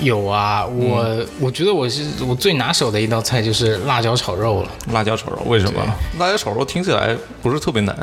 [0.00, 4.70] 有啊，我、嗯我觉得我是我最拿手的一道菜就是辣椒炒肉了。
[4.92, 5.82] 辣椒炒肉，为什么？
[6.18, 7.96] 辣椒炒肉听起来不是特别难，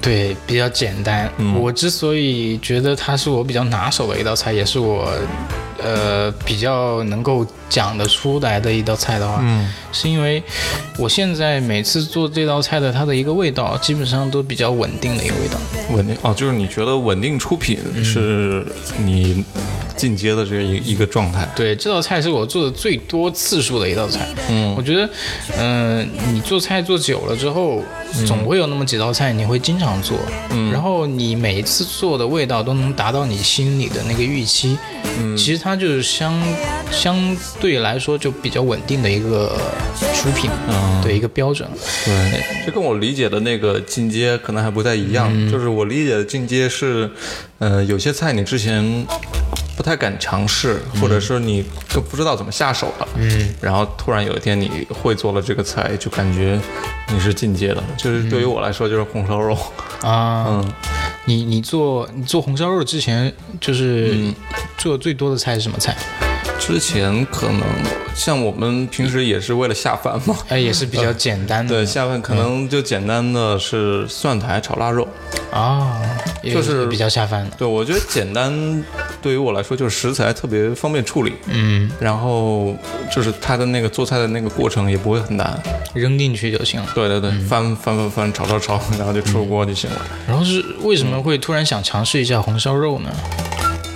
[0.00, 1.28] 对，比较简单。
[1.38, 5.08] 嗯我之所以觉得它是我比较拿手的一道菜，也是我
[5.82, 10.42] 呃比较能够讲得出来的一道菜的话，嗯，是因为
[10.98, 15.58] 我现在每次做这道菜的它的一个味道，基本上都比较稳定的一个味道。
[15.90, 18.64] 稳定哦，就是你觉得稳定出品是
[19.04, 19.44] 你
[19.96, 21.48] 进阶的这一一个状态。
[21.56, 24.28] 对，这道菜是我做的最多次数的一道菜。
[24.48, 25.08] 嗯我觉得，
[25.58, 27.82] 嗯、你做菜做久了之后，
[28.26, 30.18] 总会有那么几道菜你会经常做，
[30.50, 34.78] 嗯然后你每一次做的味道都能达到你心里的那个预期。
[35.18, 36.34] 嗯其实它就是相
[36.90, 37.16] 相
[37.60, 39.56] 对来说就比较稳定的一个
[40.14, 41.68] 出品，嗯对一个标准。
[42.04, 45.30] 对，这跟我理解的那个进阶可能还不太一样。
[45.50, 47.10] 就是我理解的进阶是，
[47.58, 49.06] 呃，有些菜你之前
[49.76, 51.64] 不太敢尝试，或者是你
[51.94, 53.08] 都不知道怎么下手了。
[53.16, 56.58] 嗯，然后突然有一天你会做了这个菜，就感觉
[57.12, 57.82] 你是进阶的。
[57.96, 59.56] 就是对于我来说，就是红烧肉。
[60.02, 60.72] 啊，嗯，
[61.24, 64.34] 你你做你做红烧肉之前，就是嗯
[64.76, 65.96] 做的最多的菜是什么菜？
[66.66, 67.62] 之前可能
[68.12, 70.36] 像我们平时也是为了下饭嘛。
[70.50, 71.72] 哎，也是比较简单的。
[71.72, 75.06] 对，下饭可能就简单的是蒜苔炒腊肉。
[75.52, 76.02] 啊，
[76.42, 77.52] 也就是比较下饭的。
[77.56, 78.52] 对，我觉得简单
[79.22, 82.76] 对于我来说就是食材特别方便处理，嗯，然后
[83.14, 85.62] 就是它的那个做菜的那个过程也不会很难。
[85.94, 86.88] 扔进去就行了。
[86.96, 90.04] 对对对，翻翻翻翻，炒炒炒，然后就出锅就行了。
[90.26, 93.10] 然后是为什么会突然想尝试一下红烧肉呢？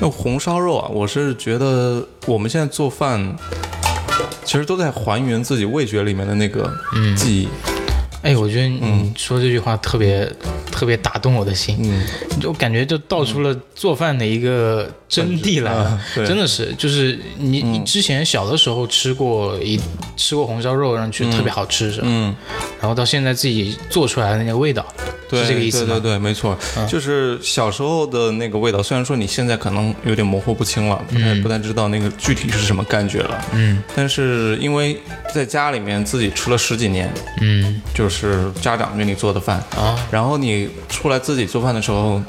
[0.00, 3.36] 那红烧肉啊，我是觉得我们现在做饭，
[4.44, 6.72] 其实都在还原自己味觉里面的那个
[7.14, 7.48] 记忆。
[8.22, 10.30] 哎，我觉得你说这句话特别、
[10.72, 12.02] 特别打动我的心，嗯，
[12.40, 19.78] 就感觉就道出了做饭的一个真谛来了真的是，就是你你之前小的时候吃过一
[20.16, 22.06] 吃过红烧肉，然后觉得特别好吃是吧？
[22.08, 22.34] 嗯，
[22.80, 24.86] 然后到现在自己做出来的那个味道，
[25.28, 25.94] 对，是这个意思吗？
[25.94, 26.56] 对对对，没错，
[26.88, 28.80] 就是小时候的那个味道。
[28.80, 33.44] 虽然说你现在可能有点模糊不清了，不太、不太知道那个具体是什么感觉了。
[33.52, 34.96] 嗯但是因为
[35.34, 42.22] 在家里面自己吃了十几年，嗯就是家长给你做的饭，啊然后你出来自己做饭的时候，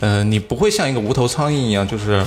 [0.00, 2.24] 呃，你不会像一个无头苍蝇一样，就是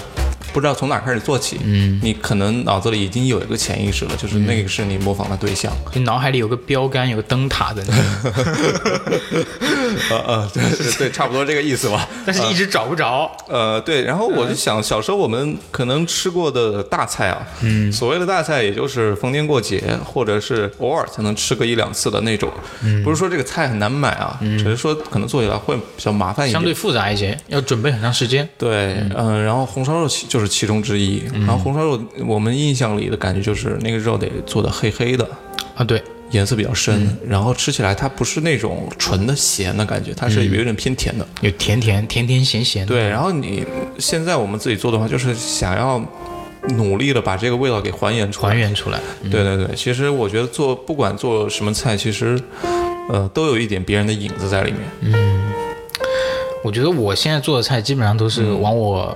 [0.53, 1.59] 不知道从哪开始做起。
[1.63, 5.71] 嗯，你可能脑子里已经有一个潜意识了，就是那个是你模仿的对象。
[5.93, 7.95] 你脑海里有个标杆，有个灯塔的那
[8.31, 9.45] 个，
[10.09, 12.07] 呃呃，对对对，差不多这个意思吧。
[12.25, 13.29] 但是一直找不着。
[13.47, 22.51] 呃，对，然后我就想，小时候我们可能吃过的大菜啊，嗯，所谓的大菜，也就是逢年过节，或者是偶尔才能吃个一两次的那种，
[23.03, 26.53] 不是说这个菜很难买啊，只是说可能做起来会比较麻烦一点。
[26.53, 28.47] 相对复杂一些，要准备很长时间。
[28.57, 31.23] 对，嗯、然后红烧肉就是其中之一。
[31.33, 35.27] 然后红烧肉，我们印象里的感觉就是那个肉得做的黑黑的，
[35.75, 36.01] 啊，对，
[36.33, 41.25] 颜色比较深，然后吃起来它不是那种纯的咸的感觉，它是有一点偏甜的。
[41.39, 42.93] 有甜甜甜甜咸咸的。
[42.93, 43.63] 对，然后你
[43.97, 46.03] 现在我们自己做的话，就是想要
[46.75, 48.49] 努力的把这个味道给还原出来。
[48.49, 48.99] 还原出来。
[49.31, 52.39] 对对对，其实我觉得做不管做什么菜，其实
[53.09, 54.81] 呃都有一点别人的影子在里面。
[55.01, 55.53] 嗯
[56.63, 59.13] 我觉得我现在做的菜基本上都是往我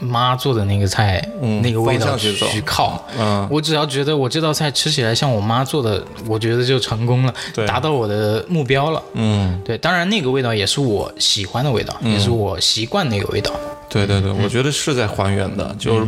[0.00, 3.02] 妈做的那个菜、嗯那个味道去靠。
[3.18, 9.02] 嗯，我只要觉得我这道菜吃起来像我妈做的，我觉得就成功了，对达到我的目标了。
[9.14, 13.52] 嗯，对，当然那个味道也是我喜欢的味道，也是我习惯那个味道。
[13.88, 16.06] 对对对，我觉得是在还原的，就是。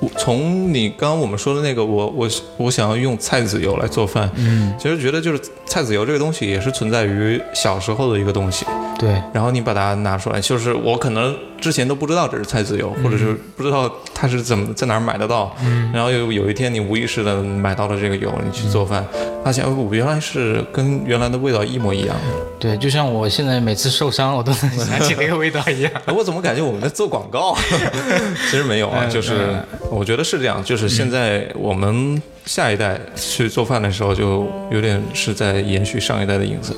[0.00, 8.64] 我从你刚刚我们说的那个，我我我想要用菜籽油来做饭，嗯，其实觉得就是菜籽油这个东西也是存在于小时候的一个东西，
[8.98, 15.54] 对，然后你把它拿出来，就是我可能之前都不知道这是菜籽油，或者是不知道它是怎么在哪儿买得到。
[15.64, 19.06] 嗯，然后有有一天你无意识的买到了这个油，你去做饭，
[19.44, 22.16] 发现哦，原来是跟原来的味道一模一样。
[22.58, 25.92] 对，就像我现在每次受伤，我都能想起那个味道一样。
[26.06, 27.56] 哎，我怎么感觉我们在做广告？
[28.50, 29.56] 其实没有啊，就是
[29.90, 36.74] 我觉得是这样，就是现在我们下一代去做饭的时候，就有点是在延续上一代的影子。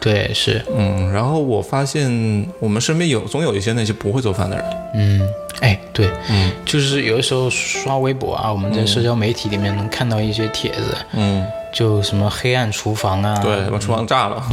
[0.00, 2.10] 对，是，嗯，然后我发现
[2.58, 4.64] 我们身边有总有一些那些不会做饭的人。
[4.96, 5.20] 嗯，
[5.62, 14.36] 哎，对，嗯就是有的时候刷微博啊，我们在社交媒体里面能看到一些帖子，嗯，就什么黑暗厨房啊，对，把厨房炸了。
[14.42, 14.44] 啊，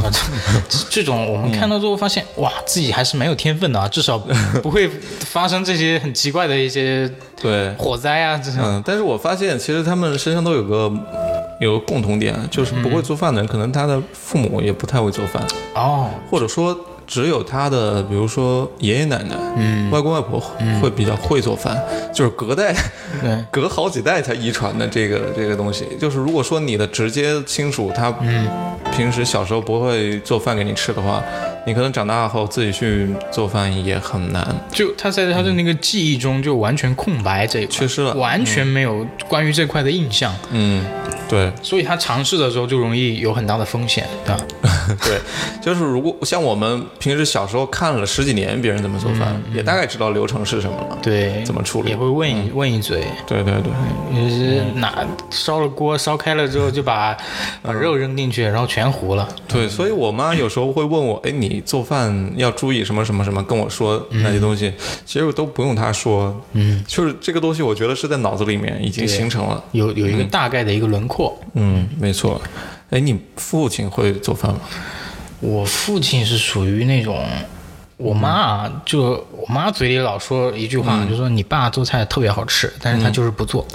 [0.70, 4.20] 这这种我们看到之后发现，哇，自己还是蛮有天分的啊，至少
[4.62, 4.88] 不会
[5.22, 7.10] 发生这些很奇怪的一些
[7.42, 8.62] 对，火灾啊，这种。
[8.64, 10.92] 嗯，但是我发现其实他们身上都有个
[11.60, 15.42] 有个共同点，就是不会做饭的人，可能他的父母也不太会做饭，
[15.74, 16.78] 哦，或者说
[17.10, 20.40] 只有他的，比如说爷爷奶奶、嗯、外公外婆
[20.80, 21.76] 会比较会做饭，
[22.14, 22.72] 就是隔代
[23.20, 25.88] 对， 隔好几代才遗传的这个这个东西。
[26.00, 28.14] 就是如果说你的直接亲属他
[28.96, 31.24] 平时小时候不会做饭给你吃的话，
[31.66, 34.48] 你可能长大后自己去做饭也很难。
[34.72, 40.86] 就他在他的那个记忆中就完全空白这一块，缺失了完全没有关于这块的印象，嗯，
[41.28, 41.52] 对。
[41.62, 44.46] 所以他尝试的时候就容易有很大的风险，对吧？
[45.06, 45.20] 对，
[45.62, 50.98] 就是如果像我们平时小时候看了十几年别人怎么做饭，也大概知道流程是什么了。
[51.02, 57.16] 对，怎么处理也会问一、问一嘴，对对对，也是拿烧了锅烧开了之后就把
[57.62, 59.28] 把肉扔进去，然后全糊了。
[59.48, 64.74] 对，所以我妈有时候会问我，哎，你做饭要注意什么什么什么，跟我说那些东西，
[65.06, 69.64] 其实我都不用他说，嗯，就是这个东西，我觉得是在脑子里面已经形成了。
[69.72, 71.40] 有有一个大概的一个轮廓。
[71.54, 72.42] 嗯，没错。
[72.90, 74.60] 哎，你父亲会做饭吗？
[75.42, 77.26] 我父亲是属于那种
[77.96, 83.66] 我妈啊，就我妈嘴里老说一句话，就说你爸做菜特别好吃，但是他就是不做。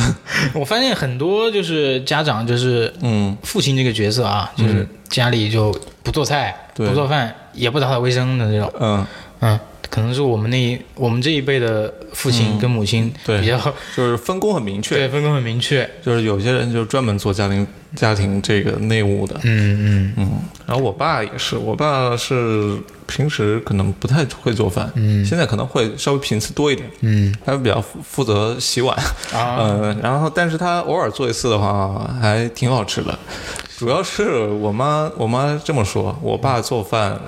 [0.52, 8.72] 我发现很多就是家长就是嗯父亲这个角色啊，就是家里就不做菜、对不做饭，也不打扫卫生的这种。
[8.78, 9.06] 嗯，
[9.40, 9.58] 嗯，
[9.96, 13.58] 可能是我们那一我们这一辈的父亲跟母亲对比较、
[13.96, 15.88] 就是分工很明确，对分工很明确。
[16.04, 20.12] 就是有些人就专门做家庭家庭这个内务的，嗯嗯。
[20.18, 20.30] 嗯，
[20.66, 22.76] 然后我爸也是，我爸是
[23.06, 27.34] 平时可能不太会做饭，嗯，现在可能会稍微频次多一点，嗯。
[27.42, 28.94] 他比较负负责洗碗，
[29.32, 29.56] 啊。
[29.58, 33.18] 嗯， 然后但是他偶尔做一次的话，还挺好吃的。
[33.78, 37.18] 主要是我妈，我妈这么说，我爸做饭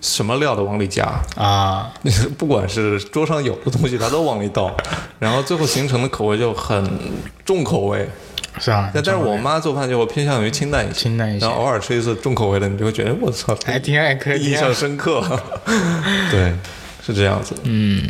[0.00, 1.04] 什么料都往里加，
[1.36, 1.92] 啊，
[2.38, 4.74] 不管是桌上有的东西，他都往里倒，
[5.18, 6.84] 然后最后形成的口味就很
[7.44, 8.08] 重口味。
[8.58, 8.90] 是啊？
[8.92, 15.22] 但但是我妈做饭就偏向于清淡一些，清淡一些然后偶尔吃一次重口味的，你就会觉得我操，还挺爱喝，印象深刻。
[16.32, 16.52] 对，
[17.06, 17.54] 是这样子。
[17.62, 18.02] 嗯，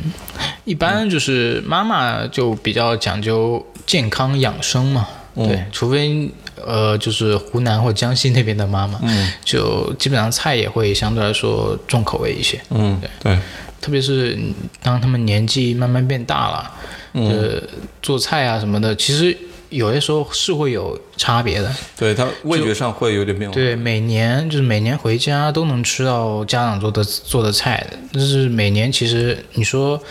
[0.65, 9.33] 一般就是妈妈就比较讲究健康养生嘛，嗯对，除非呃就是湖南或江西那边的妈妈，嗯。
[9.45, 13.39] 就基本上菜也会相对来说重口味一些，嗯，对，
[13.81, 14.39] 特别是
[14.83, 16.71] 当他们年纪慢慢变大了，
[17.15, 17.29] 嗯。
[17.29, 17.63] 呃，
[18.03, 19.37] 做菜啊什么的，其实
[19.69, 21.73] 有些时候是会有差别的。
[21.97, 23.55] 对他味觉上会有点变化。
[23.55, 30.03] 对，每年就是每年回家都能吃到家长做的做的菜的，但是每年其实你说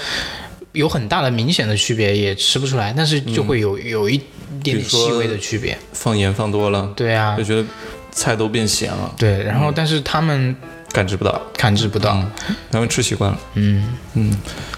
[0.72, 4.20] 有很大的明显的区别也吃不出来，但是就会有、有一
[4.64, 5.78] 点点细微的区别。
[5.94, 7.36] 放盐放多了，对啊。
[7.38, 7.66] 就，觉得
[8.12, 10.56] 菜都变咸了，对，然后但是他们
[10.92, 12.24] 感知不到，感知不到，
[12.72, 14.34] 他们吃习惯了，嗯，嗯，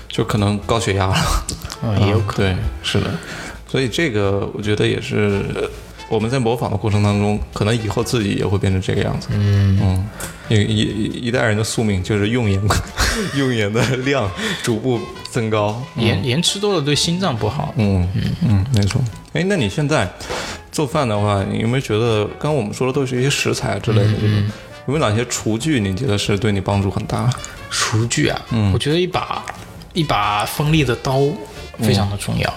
[0.09, 1.15] 就可能高血压了。
[1.82, 2.53] 哦也有可能。
[2.53, 3.09] 对，是的，
[3.67, 5.69] 所以这个我觉得也是呃
[6.12, 9.30] 我们在模仿的过程当中，可能以后自己也会变成这个样子。
[9.32, 10.07] 嗯嗯，
[10.49, 12.62] 一一一代人的宿命就是用盐
[13.38, 14.30] 用盐的量
[14.62, 14.99] 逐步
[15.30, 15.82] 增高。
[15.95, 17.74] 能盐盐吃多了对心脏不好。
[17.78, 19.01] 嗯嗯嗯，没错。
[19.34, 20.05] 哎，那你现在
[20.72, 24.12] 做饭的话，你有没有觉得刚刚我们说的都是一些食材之类的？
[24.88, 27.30] 有没有哪些厨具你觉得是对你帮助很大？
[27.70, 29.45] 厨具啊，嗯我觉得一把
[29.93, 31.22] 一把锋利的刀
[31.80, 32.53] 非常的重要。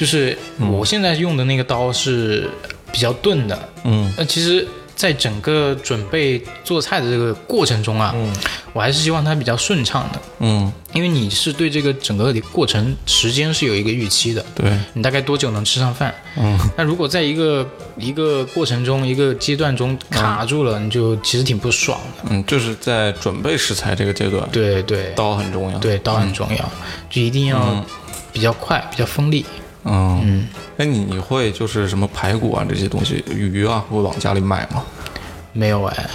[0.00, 2.48] 就是我现在用的那个刀是
[2.90, 4.10] 比较钝的，嗯。
[4.16, 8.34] 那其实，在整个准备做菜的这个过程中啊，嗯。
[8.72, 16.14] 我还是希望它比较顺畅的，嗯，因为你是对这个整个的过程时间是有一个预期的，对，你大概多久能吃上饭？
[16.38, 16.58] 嗯。
[16.78, 22.30] 那如果在一个一个过程中、一个阶段中卡住了，你就其实挺不爽的。
[22.30, 25.12] 嗯，就是在准备食材这个阶段，对对。
[25.14, 25.78] 刀很重要。
[25.78, 26.72] 对，刀很重要，
[27.10, 27.84] 就一定要
[28.32, 29.44] 比较快、比较锋利。
[29.48, 34.82] 嗯嗯，哎，你你会就是什么排骨啊这些东西，鱼啊会往家里买吗？
[35.52, 36.10] 没有哎，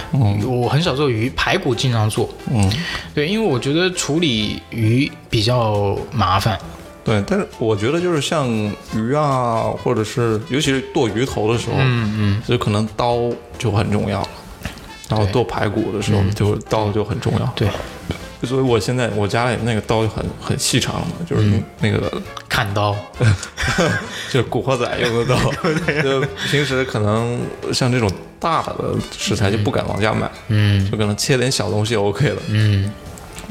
[0.46, 2.28] 我很少做鱼，排骨经常做。
[2.50, 2.72] 嗯，
[3.14, 6.58] 对，因为我觉得处理鱼比较麻烦。
[7.04, 8.48] 对，但是我觉得就是像
[8.94, 13.18] 鱼啊，或者是尤其是剁鱼头的时候，嗯嗯，就可能刀
[13.58, 14.28] 就很重要了。
[15.08, 17.46] 然后剁排骨的时候，就刀就很重要。
[17.54, 17.68] 对，
[18.42, 22.94] 所以我现在我家里那个刀就很很细长嘛，就是嗯那个、砍刀。
[24.30, 25.38] 就是古惑仔用的刀，
[26.02, 26.20] 就
[26.50, 27.40] 平时可能
[27.72, 32.42] 像这种大的食材就不敢往家买，嗯就可能切点小东西 OK 了。
[32.48, 32.90] 嗯，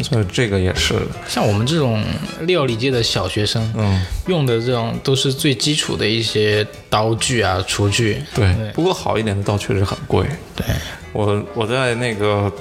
[0.02, 0.96] 所以这个也是，
[1.28, 2.04] 像我们这种
[2.42, 8.22] 料理界的小学生，嗯，用的这种都是最基础的一些刀具啊、厨具。
[8.34, 8.72] 对对。
[8.72, 10.26] 不过好一点的刀确实很贵。
[10.56, 10.66] 对，
[11.14, 12.52] 我我在那个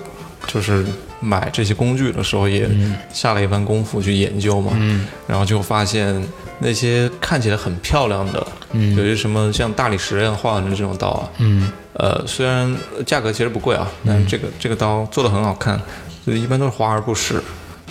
[0.46, 0.84] 就是
[1.24, 2.68] 买这些工具的时候，也
[3.12, 5.06] 下了一番功夫去研究嘛，嗯。
[5.26, 6.22] 然后就发现
[6.58, 8.94] 那些看起来很漂亮的，嗯。
[8.96, 11.72] 有些什么像大理石一样画的这种刀啊，嗯。
[11.94, 15.80] 呃，虽然价格其实不贵啊，但是这个这个刀做的很好看，
[16.24, 17.40] 所以一般都是华而不实。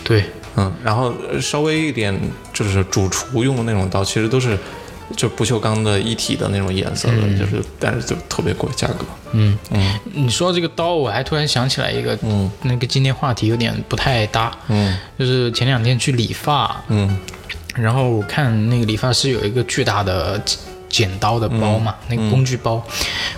[0.04, 0.26] 对，
[0.58, 2.14] 嗯，然后呃稍微一点
[2.52, 4.58] 就是主厨用的那种刀，其实都是
[5.16, 9.05] 就不锈钢的一体的那种颜色的，就是但是就特别贵，价格。
[9.32, 9.99] 嗯，嗯。
[10.14, 12.51] 你说这个刀，我还突然想起来一个，嗯。
[12.64, 14.97] 那个今天话题有点不太搭，嗯。
[15.18, 17.18] 就是前两天去理发，嗯。
[17.76, 20.59] 然后我看那个理发师有一个巨大的剪
[20.89, 22.84] 剪刀的包嘛，那个工具包，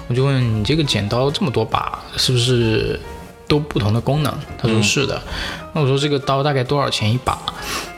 [0.07, 2.99] 我就问你这个剪刀这么多把，是不是
[3.47, 4.34] 都不同的功能？
[4.57, 5.21] 他说是的。
[5.71, 7.38] 那我说这个刀大概多少钱一把？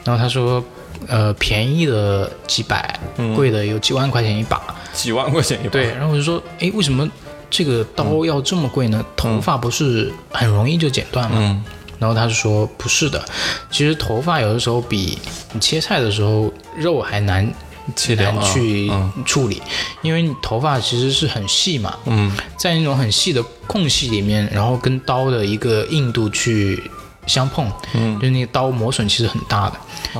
[0.03, 0.63] 然后他说，
[1.07, 2.99] 呃，便宜的几百，
[3.35, 4.61] 贵的有几万块钱一把。
[4.93, 5.69] 几万块钱一把。
[5.69, 7.09] 对，然后我就说，哎，为什么
[7.49, 9.05] 这个刀要这么贵呢？
[9.15, 11.37] 头发不是很容易就剪断吗？
[11.39, 11.63] 嗯
[11.99, 13.25] 然后他就说不是的，
[13.71, 15.17] 其实头发有的时候比
[15.51, 17.51] 你切菜的时候肉还难
[17.95, 19.59] 切掉啊难去嗯处理，
[20.03, 26.83] 因为你头发其实是很细嘛，嗯在那种很细的空隙里面，然后跟刀的一个硬度去
[27.25, 29.75] 相碰，嗯就那个刀磨损其实很大的。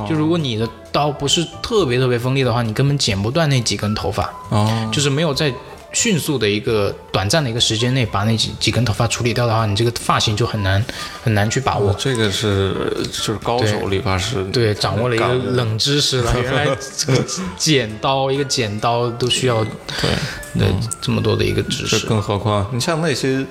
[0.08, 5.52] 就如果你的刀不是特别特别锋利的话，你根本剪不断那几根头发，哦，就是没有在
[5.90, 10.84] 迅速的一个短暂的一个时间内把那几几根头发处理掉的话，你这个发型就很难
[11.22, 11.94] 很难去把握。
[11.98, 12.74] 这个是
[13.04, 16.32] 就是高手理发师对，掌握了一个冷知识了。
[16.40, 17.24] 原来这个
[17.56, 20.10] 剪刀，一个剪刀都需要对，
[20.58, 20.68] 对
[21.00, 22.06] 这么多的一个知识。
[22.06, 23.44] 更何况你像那些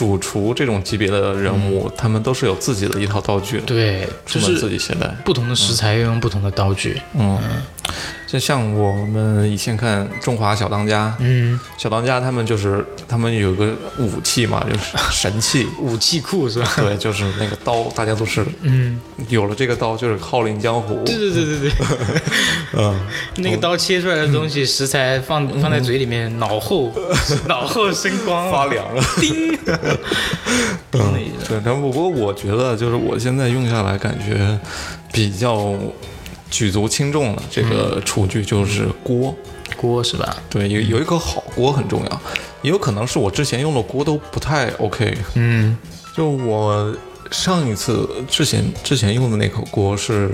[0.00, 5.06] 主厨这种级别的人物，他们都是有自己的一套道具的，对，就出门自己携带。
[5.26, 6.98] 不同的食材要用不同的道具。
[7.12, 7.38] 嗯，
[8.30, 15.66] 就像我们以前看《中华小当家》，嗯，小当家他们就是他们有个武器嘛，就是神器。
[15.82, 16.72] 武器库是吧？
[16.76, 21.02] 对，就是那个刀，大家都是嗯，有了这个刀就是号令江湖。
[21.04, 21.72] 对对对对对，
[22.78, 23.00] 嗯，
[23.38, 26.92] 那个刀切出来的东西，食材放放在嘴里面，脑后
[27.48, 29.02] 脑后生光了，发凉了。
[29.18, 29.58] 叮。
[30.92, 31.14] 嗯，
[31.48, 34.56] 对，但不过我觉得，就是我现在用下来，感觉
[35.12, 35.74] 比较
[36.50, 39.34] 举足轻重的这个厨具就是锅。
[39.76, 40.36] 锅是吧？
[40.50, 42.20] 对，有有一口好锅很重要，
[42.60, 45.16] 也有可能是我之前用的锅都不太 OK。
[45.34, 45.78] 嗯
[46.14, 46.94] 就我
[47.30, 50.28] 上一次之前之前用的那口锅是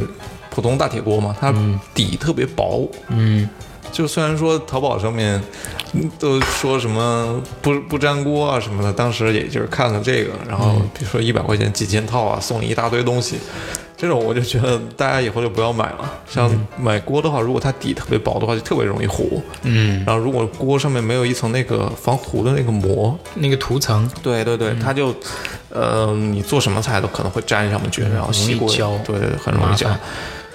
[0.51, 1.55] 普通大铁锅嘛，它
[1.95, 2.91] 底特别薄。
[3.09, 3.49] 嗯
[3.93, 5.41] 就虽然说淘宝上面
[5.93, 13.37] 嗯都说什么不不粘锅啊什么的，当时也就是看了这个，然后比如说一百块钱几件套啊，送你一大堆东西，
[13.97, 16.13] 这种我就觉得大家以后就不要买了。
[16.29, 19.43] 像买锅的话，如果它底特别薄的话，就特别容易糊。
[19.63, 25.15] 嗯，然后如果锅上面没有一层那个防糊的那个膜，那个涂层，对对对，它就
[25.71, 28.69] 呃你做什么菜都可能会粘上去，然后吸锅。
[29.07, 29.89] 对很容易焦。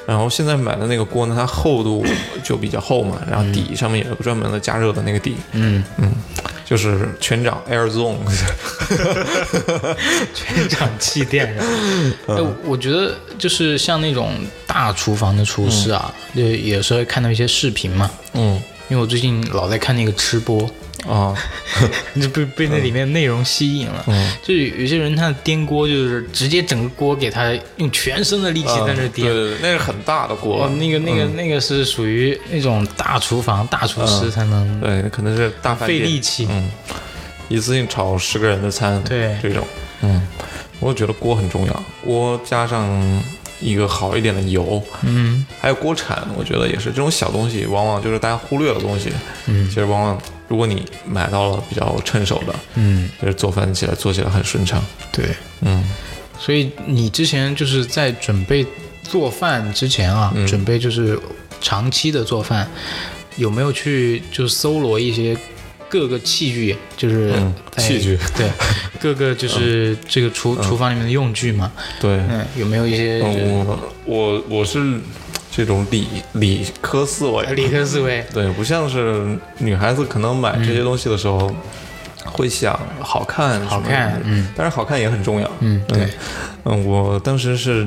[0.06, 2.04] 然后现在买的那个锅呢，它厚度
[2.44, 5.84] 就比较厚嘛，然后底上面有个专门的加热的那个底，嗯。
[5.98, 6.12] 嗯，
[6.72, 8.16] 就是全掌 Air Zone，
[10.34, 11.66] 全掌气垫上。
[12.28, 18.62] 哎，我觉得就是像那种大厨房的厨师啊，就有时候会看到一些视频嘛，嗯。
[18.88, 20.70] 因为我最近老在看那个吃播，
[21.08, 21.36] 啊，
[22.22, 24.04] 就被被那里面内容吸引了。
[24.08, 29.28] 嗯就有些人他的颠锅就是直接整个锅给他用全身的力气在那对颠。
[29.28, 36.48] 对对对，那是很大的锅哦，，那个、那个、那个是属于那种大厨房、大厨师才能对，可能是大饭店费力气。
[36.50, 36.70] 嗯，
[37.50, 39.66] 一次性炒十个人的餐，对这种，
[40.02, 40.22] 嗯，
[40.80, 43.24] 我觉得锅很重要，锅加上
[43.60, 49.12] 一个好一点的油，嗯还有锅铲，我觉得也是这种小东西，往往就是大家忽略的东西。
[49.48, 50.22] 嗯其实往往
[50.52, 54.84] 如果你买到了比较趁手的，嗯，就是做饭起来做起来很顺畅。
[55.10, 55.26] 对。
[55.62, 55.82] 嗯。
[56.38, 58.66] 所以你之前就是在准备
[59.02, 60.46] 做饭之前啊，嗯。
[60.46, 61.18] 准备就是
[61.62, 62.70] 长期的做饭，
[63.38, 65.38] 有没有去就搜罗一些
[65.88, 68.20] 各个器具，就是嗯器具。
[68.36, 68.50] 对
[69.00, 71.72] 各个就是这个厨、厨房里面的用具嘛？
[72.02, 75.00] 对，嗯，有没有一些嗯我我我是
[75.52, 78.26] 这种理理科思维，理科思维？
[78.34, 81.52] 对，不像是女孩子可能买这些东西的时候。
[82.24, 86.08] 会想好看，好看嗯，但是好看也很重要，嗯，对，
[86.66, 87.86] 嗯，我当时是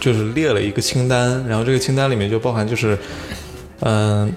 [0.00, 2.98] 就是列了一个清单，然后这个清单里面就包含就是，
[3.80, 4.32] 嗯、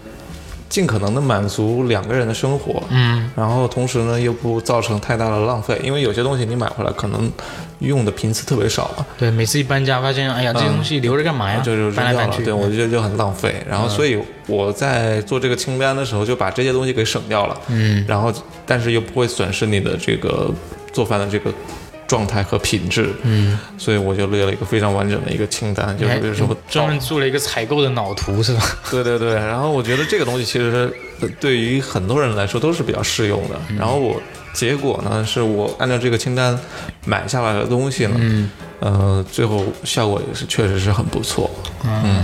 [0.67, 3.31] 尽可能的满足两个人的生活，嗯。
[3.33, 7.31] 然后同时呢又不造成太大的浪费，因为有些东西你买回来可能
[7.87, 11.61] 用的频次特别少嘛，对，每次一搬家发现，哎呀，这些东西留着干嘛呀？
[11.63, 13.63] 就就扔掉了，搬来搬去，对我觉得就很浪费。
[13.67, 18.03] 然后所以我在做这个清单的时候就把这些东西给省掉了，嗯。
[18.07, 18.33] 然后
[18.65, 20.53] 但是又不会损失你的这个
[20.91, 21.53] 做饭的这个
[22.09, 28.61] 状态和品质，嗯，所以我就列了一个非常完整的一个清单，就是比如说专门做了一个采购的脑图是吧？
[28.89, 30.91] 对对对，然后我觉得这个东西其实
[31.21, 33.55] 呃对于很多人来说都是比较适用的。
[33.77, 34.19] 然后我
[34.53, 36.59] 结果呢，是我按照这个清单
[37.05, 38.49] 买下来的东西呢，嗯
[38.79, 41.47] 呃，最后效果也是确实是很不错。
[41.85, 42.23] 嗯，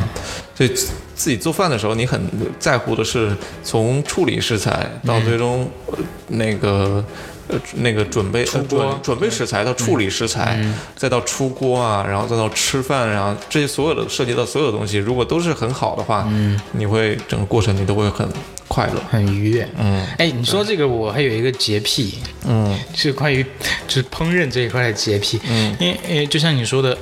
[0.55, 2.19] 所以自自己做饭的时候，你很
[2.57, 5.93] 在乎的是从处理食材到最终、呃
[6.29, 7.05] 那个。
[7.47, 10.59] 呃，那个准备呃锅准准备食材到处理食材，
[10.95, 18.27] 再到出锅啊，然后再到吃饭，然后这些所有的涉及到所有的东西，如果都是很好的话，嗯，你会整个过程你都会很
[18.67, 18.93] 快乐。
[19.09, 19.67] 很愉悦。
[19.77, 22.15] 嗯哎，你说这个，我还有一个洁癖，
[22.47, 23.43] 嗯是关于
[23.87, 25.39] 就是烹饪这一块的洁癖。
[25.47, 26.97] 嗯，因为因为就像你说的，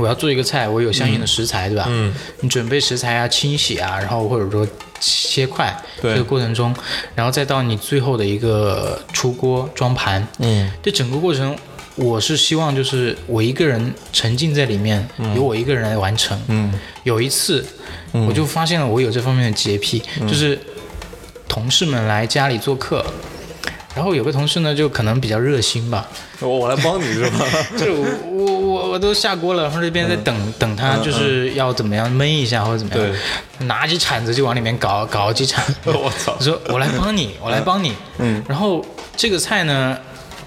[0.00, 1.84] 我要做一个菜，我有相应的食材，对吧？
[1.88, 4.66] 嗯，你准备食材啊、清洗啊，然后或者说
[4.98, 6.74] 切块，这个过程中，
[7.14, 10.70] 然后再到你最后的一个出锅装盘，嗯。
[10.82, 11.56] 这整个过程。
[11.96, 16.40] 我是希望就是我一个人沉浸在里面，由我一个人来完成。
[16.46, 16.72] 嗯。
[17.02, 17.62] 有一次，
[18.12, 20.58] 我就发现了我有这方面的洁癖，就是
[21.46, 23.04] 同事们来家里做客，
[23.94, 26.08] 然后有个同事呢，就可能比较热心吧，
[26.40, 27.44] 我我来帮你是吧？
[27.76, 33.16] 就我我我我都下锅了，然后这边在等、等他，就是要怎么样焖一下或者怎么样，
[33.66, 35.64] 拿起铲子就往里面搞搞几铲。
[35.84, 36.36] 我操！
[36.38, 37.94] 我说我来帮你，我来帮你。
[38.18, 38.84] 嗯，然后
[39.16, 39.98] 这个菜呢。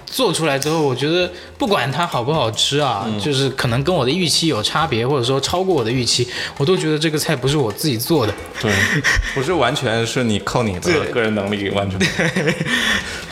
[0.06, 1.28] 做出来之后，我觉得
[1.58, 6.24] 不管它好不好吃啊，就是可能跟我的预期有差别，或者说超过我的预期，
[6.56, 8.32] 我都觉得这个菜不是我自己做的。
[8.62, 8.72] 对，
[9.34, 12.06] 不是完全是你靠你的个人能力完成的。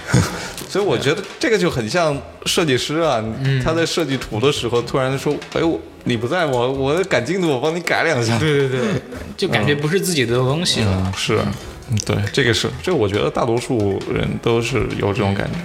[0.73, 2.17] 所以我觉得这个就很像
[2.47, 3.23] 设计师啊，
[3.63, 8.81] 他在设计图的时候突然说：“哎我，你不在我我赶进度，我帮你改两下。”对对对，
[9.37, 11.13] 就感觉不是自己的东西了。
[11.15, 11.39] 是，
[12.07, 15.59] 对，这个是，这个我觉得大多数人都是有这种感觉。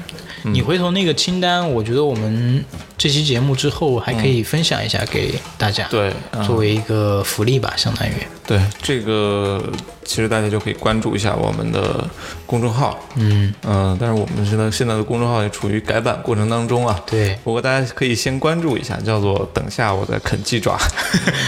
[0.44, 2.62] 你回头那个清单，我觉得我们
[2.98, 6.12] 这期节目之后还可以分享一下给大家，对，
[6.46, 8.12] 作为一个福利吧，相当于。
[8.48, 9.62] 对，这个
[10.06, 12.10] 其实大家就可以关注一下我们的
[12.46, 13.54] 公众号，嗯。
[13.64, 16.98] 嗯，但是我们现在现在的公众号也处于改版过程当中啊。
[17.06, 20.78] 对，不过大家可以先关注一下，叫做“等下我在啃鸡爪”，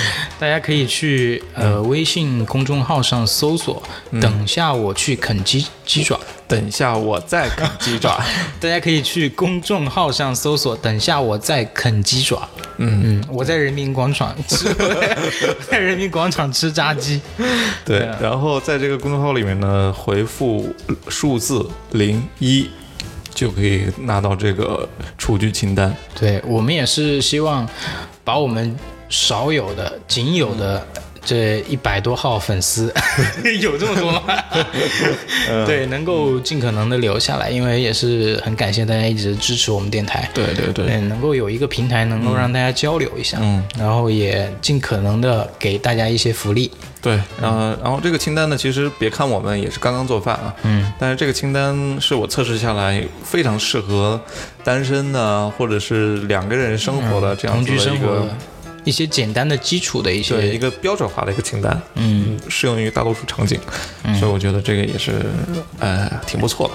[0.38, 3.82] 大家可以去呃微信公众号上搜索
[4.20, 6.20] “等下我去啃鸡鸡爪”。
[6.50, 8.20] 等下我再啃鸡爪，
[8.60, 12.50] 大家可以去公众号上搜索“等下我再啃鸡爪”。
[12.78, 13.20] 嗯。
[13.20, 14.66] 嗯，我在人民广场吃，
[15.70, 17.22] 在人民广场吃炸鸡。
[17.86, 20.74] 对，然后在这个公众号里面呢，回复
[21.08, 22.70] 数字零一，
[23.34, 24.88] 就可以拿到这个
[25.18, 25.96] 厨具清单。
[26.20, 27.68] 对我们也是希望
[28.24, 28.76] 把我们
[29.10, 30.86] 少有的、仅有的。
[31.24, 32.94] 这一百多号粉丝
[33.62, 34.22] 有这么多吗？
[35.66, 40.30] 对，能够尽可能的留下来，因为也是很感谢大家一直支持我们电台。
[40.34, 46.72] 对对对，能够有一个平台能够让大家交流一下，嗯，然后也尽可能的给大家一些福利。
[47.02, 54.20] 对，然后然后这个清单呢，其实别看我们也是刚刚做饭啊，嗯，但是这个清单是我测试下来非常适合
[54.64, 58.28] 单身的或者是两个人生活的这样子的一个。
[58.84, 63.60] 一些简单的基础的一些对一个标准化的一个清单，嗯，适用于大多数场景，
[64.20, 65.26] 所以我觉得这个也是
[65.80, 66.74] 呃挺不错的。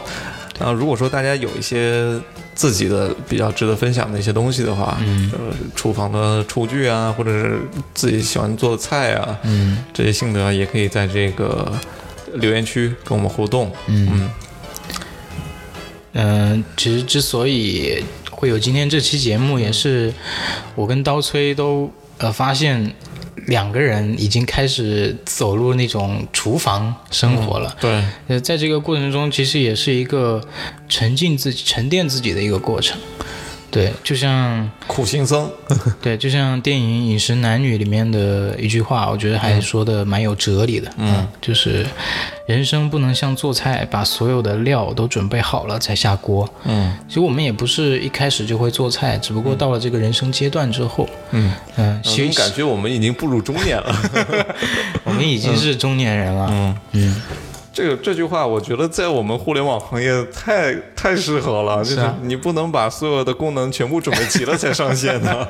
[0.58, 2.20] 然后如果说大家有一些
[2.54, 7.60] 自己的比较值得分享的一些东西的话，嗯，呃，厨房的厨具啊，或者是
[7.92, 11.72] 自己喜欢做的菜啊，嗯，这些心得也可以在这个
[12.34, 14.30] 留言区跟我们互动，嗯。
[16.16, 18.04] 嗯，其实之所以
[18.34, 18.58] 会有。
[18.58, 20.12] 今天这期节目，也是
[20.74, 21.90] 我跟刀崔都。
[22.16, 22.94] 呃，发现
[23.48, 27.76] 两个人已经开始走入那种厨房生活了。
[27.80, 30.40] 对，在这个过程中，其实也是一个
[30.88, 32.96] 沉浸自己、沉淀自己的一个过程。
[33.74, 35.50] 对，就像苦行僧。
[36.00, 40.88] 对，就像电影《饮食男女》里面的一句话，我觉得还说的蛮有哲理的。
[40.96, 41.84] 嗯，就是
[42.46, 46.48] 人生不能像做菜，把所有的料都准备好了才下锅。
[46.62, 53.96] 嗯，其实我们也不是一开始就会做菜，只不过到了这个人生阶段之后，嗯嗯，其实感觉我们已经步入中年了。
[55.02, 56.46] 我们已经是中年人了。
[56.52, 57.22] 嗯 嗯。
[57.74, 65.48] 这个这句话，我觉得在我们互联网行业太太适合了，就是你不能把所有的功能全部准备齐了才上线的。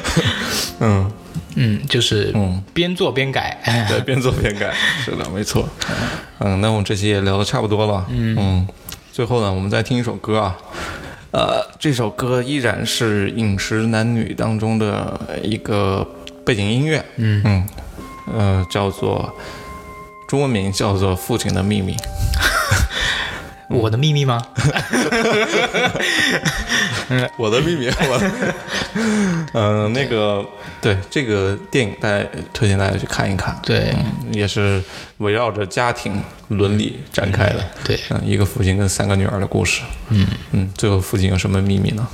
[0.80, 1.10] 嗯
[1.56, 3.58] 嗯，就是嗯，边做边改，
[3.88, 5.66] 对，边做边改，是的，没错。
[6.40, 8.04] 嗯，那我们这期也聊的差不多了。
[8.10, 8.68] 嗯，
[9.10, 10.58] 最后呢，我们再听一首歌啊，
[11.30, 16.06] 呃，这首歌依然是《饮食男女》当中的一个
[16.44, 17.02] 背景音乐。
[17.16, 17.66] 嗯嗯，
[18.36, 19.34] 呃，叫做。
[20.28, 21.96] 中文名叫做《父亲的秘密》，
[23.68, 24.42] 我的秘密吗？
[27.36, 28.20] 我的秘密， 我，
[29.52, 30.44] 嗯，那个，
[30.80, 33.54] 对这个电影，大家推荐大家去看一看。
[33.62, 33.94] 对，
[34.32, 34.82] 也是
[35.18, 37.62] 围绕着家庭伦理展开的。
[37.84, 39.82] 对，嗯，一个父亲跟三个女儿的故事。
[40.08, 42.06] 嗯嗯，最后父亲有什么秘密呢？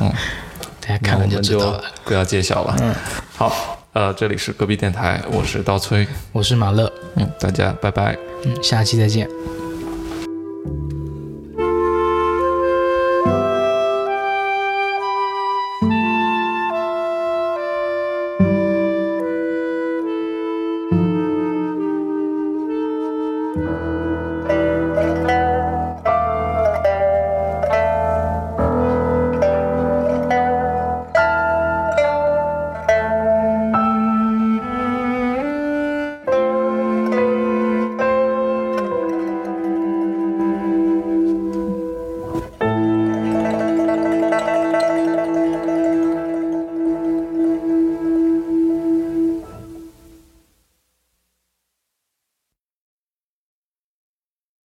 [0.00, 0.10] 嗯，
[0.80, 2.74] 大家看了就知道了，不要揭晓了。
[2.80, 2.94] 嗯，
[3.36, 3.83] 好。
[3.94, 9.28] 呃，这里是隔壁电台，我是刀崔，我是马乐，嗯，大家拜拜，嗯，下期再见。